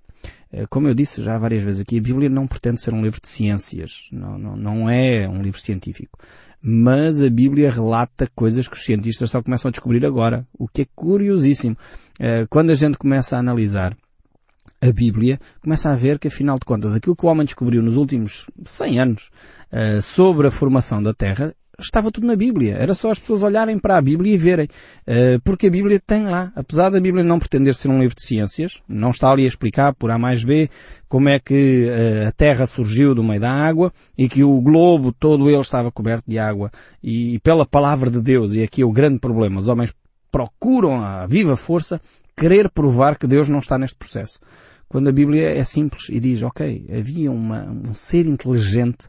eh, 0.50 0.64
como 0.70 0.88
eu 0.88 0.94
disse 0.94 1.22
já 1.22 1.36
várias 1.36 1.62
vezes 1.62 1.82
aqui, 1.82 1.98
a 1.98 2.02
Bíblia 2.02 2.30
não 2.30 2.46
pretende 2.46 2.80
ser 2.80 2.94
um 2.94 3.02
livro 3.02 3.20
de 3.20 3.28
ciências. 3.28 4.08
Não, 4.10 4.38
não, 4.38 4.56
não 4.56 4.88
é 4.88 5.28
um 5.28 5.42
livro 5.42 5.60
científico 5.60 6.18
mas 6.60 7.22
a 7.22 7.30
Bíblia 7.30 7.70
relata 7.70 8.28
coisas 8.34 8.66
que 8.66 8.74
os 8.76 8.84
cientistas 8.84 9.30
só 9.30 9.42
começam 9.42 9.68
a 9.68 9.72
descobrir 9.72 10.04
agora, 10.04 10.46
o 10.58 10.66
que 10.66 10.82
é 10.82 10.86
curiosíssimo. 10.94 11.76
Eh, 12.18 12.46
quando 12.50 12.70
a 12.70 12.74
gente 12.74 12.98
começa 12.98 13.36
a 13.36 13.38
analisar 13.38 13.96
a 14.80 14.92
Bíblia, 14.92 15.40
começa 15.62 15.90
a 15.90 15.96
ver 15.96 16.18
que, 16.18 16.28
afinal 16.28 16.58
de 16.58 16.64
contas, 16.64 16.94
aquilo 16.94 17.16
que 17.16 17.26
o 17.26 17.28
homem 17.28 17.44
descobriu 17.44 17.82
nos 17.82 17.96
últimos 17.96 18.46
100 18.64 19.00
anos 19.00 19.30
eh, 19.70 20.00
sobre 20.00 20.46
a 20.46 20.50
formação 20.50 21.02
da 21.02 21.14
Terra 21.14 21.54
estava 21.80 22.10
tudo 22.10 22.26
na 22.26 22.34
Bíblia. 22.34 22.76
Era 22.76 22.94
só 22.94 23.10
as 23.10 23.18
pessoas 23.18 23.42
olharem 23.42 23.78
para 23.78 23.96
a 23.96 24.02
Bíblia 24.02 24.34
e 24.34 24.36
verem. 24.36 24.68
Uh, 25.06 25.40
porque 25.44 25.68
a 25.68 25.70
Bíblia 25.70 26.00
tem 26.04 26.24
lá. 26.24 26.52
Apesar 26.56 26.90
da 26.90 27.00
Bíblia 27.00 27.24
não 27.24 27.38
pretender 27.38 27.74
ser 27.74 27.88
um 27.88 28.00
livro 28.00 28.16
de 28.16 28.22
ciências, 28.22 28.82
não 28.88 29.10
está 29.10 29.30
ali 29.30 29.44
a 29.44 29.48
explicar 29.48 29.94
por 29.94 30.10
A 30.10 30.18
mais 30.18 30.42
B 30.42 30.68
como 31.08 31.28
é 31.28 31.38
que 31.38 31.86
uh, 31.86 32.28
a 32.28 32.32
Terra 32.32 32.66
surgiu 32.66 33.14
do 33.14 33.22
meio 33.22 33.40
da 33.40 33.50
água 33.50 33.92
e 34.16 34.28
que 34.28 34.42
o 34.42 34.60
globo 34.60 35.12
todo 35.12 35.48
ele 35.48 35.60
estava 35.60 35.92
coberto 35.92 36.24
de 36.28 36.38
água. 36.38 36.70
E 37.02 37.38
pela 37.40 37.64
palavra 37.64 38.10
de 38.10 38.20
Deus, 38.20 38.54
e 38.54 38.62
aqui 38.62 38.82
é 38.82 38.86
o 38.86 38.92
grande 38.92 39.20
problema, 39.20 39.60
os 39.60 39.68
homens 39.68 39.94
procuram 40.30 41.02
a 41.02 41.26
viva 41.26 41.56
força 41.56 42.00
querer 42.36 42.70
provar 42.70 43.16
que 43.16 43.26
Deus 43.26 43.48
não 43.48 43.58
está 43.58 43.78
neste 43.78 43.96
processo. 43.96 44.38
Quando 44.88 45.08
a 45.08 45.12
Bíblia 45.12 45.50
é 45.50 45.64
simples 45.64 46.08
e 46.08 46.18
diz, 46.18 46.42
ok, 46.42 46.86
havia 46.90 47.30
uma, 47.30 47.64
um 47.64 47.94
ser 47.94 48.26
inteligente 48.26 49.06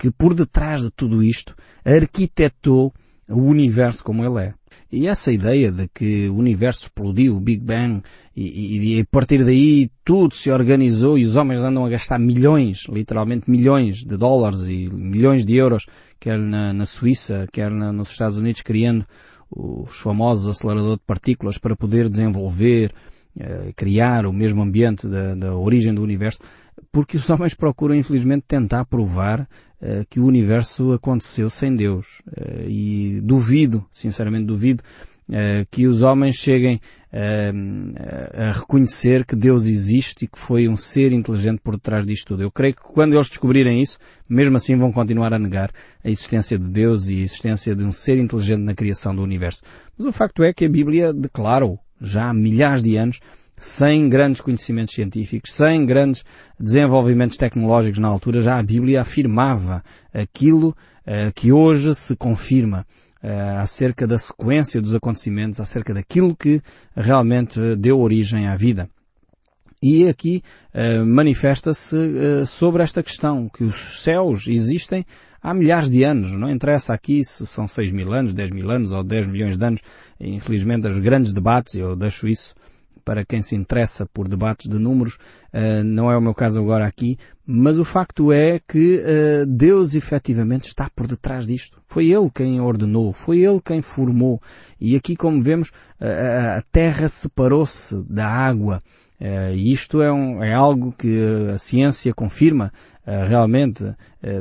que 0.00 0.10
por 0.10 0.32
detrás 0.32 0.80
de 0.80 0.90
tudo 0.90 1.22
isto 1.22 1.54
arquitetou 1.84 2.90
o 3.28 3.42
universo 3.42 4.02
como 4.02 4.24
ele 4.24 4.46
é. 4.46 4.54
E 4.90 5.06
essa 5.06 5.30
ideia 5.30 5.70
de 5.70 5.88
que 5.88 6.30
o 6.30 6.36
universo 6.36 6.84
explodiu, 6.84 7.36
o 7.36 7.40
Big 7.40 7.62
Bang, 7.62 8.02
e, 8.34 8.96
e, 8.96 9.00
a 9.00 9.04
partir 9.10 9.44
daí 9.44 9.90
tudo 10.02 10.34
se 10.34 10.50
organizou 10.50 11.18
e 11.18 11.26
os 11.26 11.36
homens 11.36 11.60
andam 11.60 11.84
a 11.84 11.90
gastar 11.90 12.18
milhões, 12.18 12.86
literalmente 12.88 13.50
milhões 13.50 13.98
de 13.98 14.16
dólares 14.16 14.62
e 14.62 14.88
milhões 14.88 15.44
de 15.44 15.56
euros, 15.56 15.84
quer 16.18 16.38
na, 16.38 16.72
na 16.72 16.86
Suíça, 16.86 17.46
quer 17.52 17.70
na, 17.70 17.92
nos 17.92 18.10
Estados 18.10 18.38
Unidos, 18.38 18.62
criando 18.62 19.04
os 19.50 20.00
famosos 20.00 20.48
aceleradores 20.48 20.96
de 20.96 21.04
partículas 21.06 21.58
para 21.58 21.76
poder 21.76 22.08
desenvolver, 22.08 22.90
eh, 23.38 23.72
criar 23.76 24.24
o 24.24 24.32
mesmo 24.32 24.62
ambiente 24.62 25.06
da, 25.06 25.34
da 25.34 25.54
origem 25.54 25.92
do 25.92 26.02
universo 26.02 26.40
porque 26.92 27.16
os 27.16 27.28
homens 27.30 27.54
procuram 27.54 27.94
infelizmente 27.94 28.44
tentar 28.46 28.84
provar 28.84 29.48
uh, 29.82 30.04
que 30.08 30.20
o 30.20 30.26
universo 30.26 30.92
aconteceu 30.92 31.48
sem 31.50 31.74
Deus. 31.74 32.20
Uh, 32.28 32.68
e 32.68 33.20
duvido, 33.22 33.86
sinceramente 33.90 34.44
duvido, 34.44 34.82
uh, 35.28 35.66
que 35.70 35.86
os 35.86 36.02
homens 36.02 36.36
cheguem 36.36 36.80
a 37.12 38.52
reconhecer 38.52 39.26
que 39.26 39.34
Deus 39.34 39.66
existe 39.66 40.26
e 40.26 40.28
que 40.28 40.38
foi 40.38 40.68
um 40.68 40.76
ser 40.76 41.10
inteligente 41.10 41.60
por 41.60 41.74
detrás 41.74 42.06
disto 42.06 42.28
tudo. 42.28 42.44
Eu 42.44 42.52
creio 42.52 42.72
que 42.72 42.82
quando 42.82 43.14
eles 43.14 43.28
descobrirem 43.28 43.82
isso, 43.82 43.98
mesmo 44.28 44.56
assim 44.56 44.76
vão 44.76 44.92
continuar 44.92 45.34
a 45.34 45.38
negar 45.38 45.72
a 46.04 46.08
existência 46.08 46.56
de 46.56 46.68
Deus 46.68 47.08
e 47.08 47.16
a 47.16 47.24
existência 47.24 47.74
de 47.74 47.82
um 47.82 47.90
ser 47.90 48.16
inteligente 48.16 48.60
na 48.60 48.76
criação 48.76 49.12
do 49.12 49.22
universo. 49.22 49.62
Mas 49.98 50.06
o 50.06 50.12
facto 50.12 50.44
é 50.44 50.52
que 50.52 50.64
a 50.64 50.68
Bíblia 50.68 51.12
declara-o 51.12 51.80
já 52.00 52.30
há 52.30 52.32
milhares 52.32 52.80
de 52.80 52.96
anos 52.96 53.18
sem 53.60 54.08
grandes 54.08 54.40
conhecimentos 54.40 54.94
científicos, 54.94 55.52
sem 55.52 55.84
grandes 55.84 56.24
desenvolvimentos 56.58 57.36
tecnológicos 57.36 57.98
na 57.98 58.08
altura, 58.08 58.40
já 58.40 58.58
a 58.58 58.62
Bíblia 58.62 59.02
afirmava 59.02 59.84
aquilo 60.14 60.70
uh, 60.70 61.30
que 61.34 61.52
hoje 61.52 61.94
se 61.94 62.16
confirma 62.16 62.86
uh, 63.22 63.60
acerca 63.60 64.06
da 64.06 64.18
sequência 64.18 64.80
dos 64.80 64.94
acontecimentos, 64.94 65.60
acerca 65.60 65.92
daquilo 65.92 66.34
que 66.34 66.62
realmente 66.96 67.76
deu 67.76 68.00
origem 68.00 68.48
à 68.48 68.56
vida. 68.56 68.88
E 69.82 70.08
aqui 70.08 70.42
uh, 70.74 71.04
manifesta-se 71.04 72.46
sobre 72.46 72.82
esta 72.82 73.02
questão, 73.02 73.46
que 73.46 73.62
os 73.62 74.02
céus 74.02 74.48
existem 74.48 75.04
há 75.42 75.52
milhares 75.52 75.90
de 75.90 76.02
anos. 76.02 76.32
Não 76.32 76.48
interessa 76.48 76.94
aqui 76.94 77.22
se 77.22 77.46
são 77.46 77.68
6 77.68 77.92
mil 77.92 78.10
anos, 78.10 78.32
10 78.32 78.52
mil 78.52 78.70
anos 78.70 78.92
ou 78.92 79.04
10 79.04 79.26
milhões 79.26 79.58
de 79.58 79.64
anos. 79.66 79.82
Infelizmente, 80.18 80.88
os 80.88 80.98
grandes 80.98 81.34
debates, 81.34 81.74
eu 81.74 81.94
deixo 81.94 82.26
isso 82.26 82.54
para 83.04 83.24
quem 83.24 83.42
se 83.42 83.56
interessa 83.56 84.06
por 84.06 84.28
debates 84.28 84.68
de 84.68 84.78
números, 84.78 85.14
uh, 85.52 85.82
não 85.84 86.10
é 86.10 86.16
o 86.16 86.20
meu 86.20 86.34
caso 86.34 86.60
agora 86.60 86.86
aqui, 86.86 87.18
mas 87.44 87.78
o 87.78 87.84
facto 87.84 88.32
é 88.32 88.60
que 88.60 88.98
uh, 89.00 89.46
Deus 89.46 89.94
efetivamente 89.94 90.68
está 90.68 90.88
por 90.94 91.06
detrás 91.06 91.46
disto. 91.46 91.80
Foi 91.86 92.06
Ele 92.06 92.30
quem 92.32 92.60
ordenou, 92.60 93.12
foi 93.12 93.40
Ele 93.40 93.60
quem 93.64 93.82
formou. 93.82 94.40
E 94.80 94.94
aqui, 94.94 95.16
como 95.16 95.42
vemos, 95.42 95.72
a 96.00 96.62
terra 96.70 97.08
separou-se 97.08 98.02
da 98.08 98.26
água. 98.26 98.80
E 99.52 99.72
isto 99.72 100.00
é, 100.00 100.10
um, 100.10 100.42
é 100.42 100.54
algo 100.54 100.94
que 100.96 101.18
a 101.52 101.58
ciência 101.58 102.14
confirma 102.14 102.72
realmente 103.04 103.84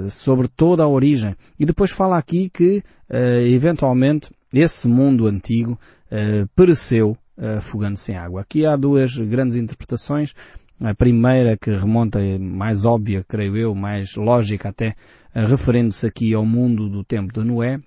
sobre 0.10 0.48
toda 0.48 0.84
a 0.84 0.88
origem. 0.88 1.36
E 1.60 1.65
depois 1.65 1.91
fala 1.91 2.17
aqui 2.17 2.50
que, 2.50 2.82
eventualmente, 3.52 4.32
esse 4.54 4.88
mundo 4.88 5.28
antigo 5.28 5.78
pereceu 6.56 7.17
afogando-se 7.58 8.12
em 8.12 8.15
água. 8.15 8.41
Aqui 8.41 8.65
há 8.65 8.75
duas 8.75 9.17
grandes 9.17 9.56
interpretações. 9.56 10.34
A 10.82 10.93
primeira 10.93 11.58
que 11.58 11.71
remonta, 11.71 12.19
mais 12.39 12.86
óbvia, 12.86 13.25
creio 13.28 13.58
eu, 13.58 13.75
mais 13.75 14.15
lógica 14.15 14.69
até, 14.69 14.95
referendo-se 15.34 16.08
aqui 16.08 16.34
ao 16.34 16.45
mundo 16.45 16.89
do 16.89 17.04
tempo 17.04 17.34
de 17.34 17.43
Noé, 17.43 17.82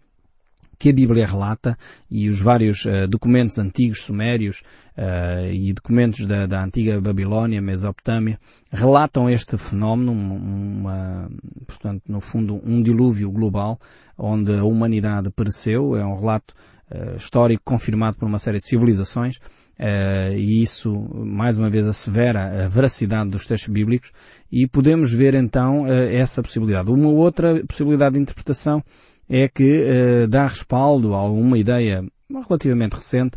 que 0.79 0.91
a 0.91 0.93
Bíblia 0.93 1.25
relata 1.25 1.79
e 2.11 2.29
os 2.29 2.41
vários 2.41 2.85
uh, 2.87 3.07
documentos 3.09 3.57
antigos 3.57 4.03
sumérios 4.03 4.63
uh, 4.99 5.51
e 5.51 5.73
documentos 5.73 6.27
da, 6.27 6.45
da, 6.45 6.65
antiga 6.65 7.01
Babilónia, 7.01 7.63
Mesopotâmia, 7.63 8.37
relatam 8.69 9.31
este 9.31 9.57
fenómeno, 9.57 10.11
uma, 10.13 11.31
portanto, 11.69 12.03
no 12.09 12.21
fundo, 12.21 12.61
um 12.65 12.83
dilúvio 12.83 13.31
global 13.31 13.79
onde 14.19 14.59
a 14.59 14.65
humanidade 14.65 15.31
pereceu. 15.31 15.97
É 15.97 16.05
um 16.05 16.19
relato 16.19 16.53
uh, 16.93 17.17
histórico 17.17 17.63
confirmado 17.65 18.17
por 18.17 18.27
uma 18.27 18.39
série 18.39 18.59
de 18.59 18.67
civilizações 18.67 19.37
uh, 19.37 20.35
e 20.35 20.63
isso 20.63 20.93
mais 21.15 21.59
uma 21.59 21.71
vez 21.71 21.87
assevera 21.87 22.65
a 22.65 22.69
veracidade 22.69 23.31
dos 23.31 23.47
textos 23.47 23.73
bíblicos 23.73 24.11
e 24.51 24.67
podemos 24.67 25.13
ver 25.13 25.35
então 25.35 25.83
uh, 25.83 25.89
essa 25.89 26.43
possibilidade. 26.43 26.91
Uma 26.91 27.09
outra 27.09 27.65
possibilidade 27.67 28.15
de 28.15 28.21
interpretação 28.21 28.83
é 29.29 29.49
que 29.49 29.87
dá 30.29 30.47
respaldo 30.47 31.15
a 31.15 31.23
uma 31.23 31.57
ideia 31.57 32.05
relativamente 32.47 32.97
recente 32.97 33.37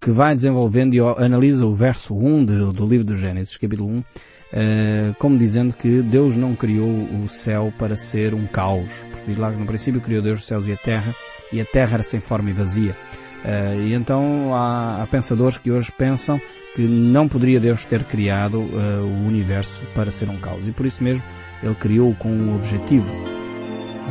que 0.00 0.10
vai 0.10 0.34
desenvolvendo 0.34 0.94
e 0.94 1.00
analisa 1.00 1.66
o 1.66 1.74
verso 1.74 2.16
1 2.16 2.44
de, 2.46 2.72
do 2.72 2.86
livro 2.86 3.04
do 3.04 3.18
Gênesis, 3.18 3.56
capítulo 3.56 3.90
1, 3.90 4.04
Uh, 4.50 5.14
como 5.20 5.38
dizendo 5.38 5.72
que 5.76 6.02
Deus 6.02 6.34
não 6.34 6.56
criou 6.56 6.90
o 7.22 7.28
céu 7.28 7.72
para 7.78 7.96
ser 7.96 8.34
um 8.34 8.48
caos, 8.48 9.06
porque 9.08 9.26
diz 9.28 9.38
lá 9.38 9.52
que 9.52 9.56
no 9.56 9.64
princípio 9.64 10.00
criou 10.00 10.20
Deus 10.20 10.40
os 10.40 10.46
céus 10.46 10.66
e 10.66 10.72
a 10.72 10.76
terra, 10.76 11.14
e 11.52 11.60
a 11.60 11.64
terra 11.64 11.94
era 11.94 12.02
sem 12.02 12.20
forma 12.20 12.50
e 12.50 12.52
vazia. 12.52 12.96
Uh, 13.44 13.80
e 13.80 13.94
então 13.94 14.54
há, 14.54 15.02
há, 15.02 15.06
pensadores 15.06 15.56
que 15.56 15.70
hoje 15.70 15.90
pensam 15.90 16.40
que 16.74 16.82
não 16.82 17.26
poderia 17.26 17.58
Deus 17.58 17.86
ter 17.86 18.04
criado 18.04 18.60
uh, 18.60 19.02
o 19.02 19.26
universo 19.26 19.82
para 19.94 20.10
ser 20.10 20.28
um 20.28 20.38
caos. 20.38 20.68
E 20.68 20.72
por 20.72 20.84
isso 20.84 21.02
mesmo 21.02 21.22
ele 21.62 21.74
criou 21.74 22.14
com 22.14 22.28
um 22.28 22.54
objetivo. 22.54 23.10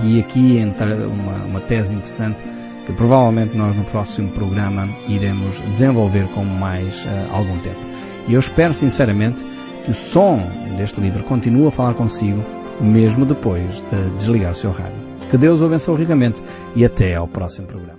E 0.04 0.20
aqui 0.20 0.58
entra 0.58 1.08
uma, 1.08 1.46
uma 1.46 1.60
tese 1.60 1.94
interessante 1.94 2.42
que 2.86 2.94
provavelmente 2.94 3.56
nós 3.56 3.76
no 3.76 3.84
próximo 3.84 4.32
programa 4.32 4.90
iremos 5.08 5.62
desenvolver 5.62 6.28
com 6.30 6.44
mais 6.44 7.06
uh, 7.06 7.10
algum 7.32 7.60
tempo. 7.60 7.80
E 8.28 8.34
eu 8.34 8.40
espero 8.40 8.74
sinceramente 8.74 9.46
que 9.86 9.92
o 9.92 9.96
som 9.96 10.42
deste 10.76 11.00
livro 11.00 11.24
continue 11.24 11.68
a 11.68 11.72
falar 11.72 11.94
consigo 11.94 12.44
mesmo 12.82 13.26
depois 13.26 13.82
de 13.82 14.12
desligar 14.12 14.54
o 14.54 14.56
seu 14.56 14.72
rádio. 14.72 15.09
Que 15.30 15.38
Deus 15.38 15.62
o 15.62 15.66
abençoe 15.66 15.98
ricamente 15.98 16.42
e 16.76 16.84
até 16.84 17.16
ao 17.16 17.28
próximo 17.28 17.68
programa. 17.68 17.99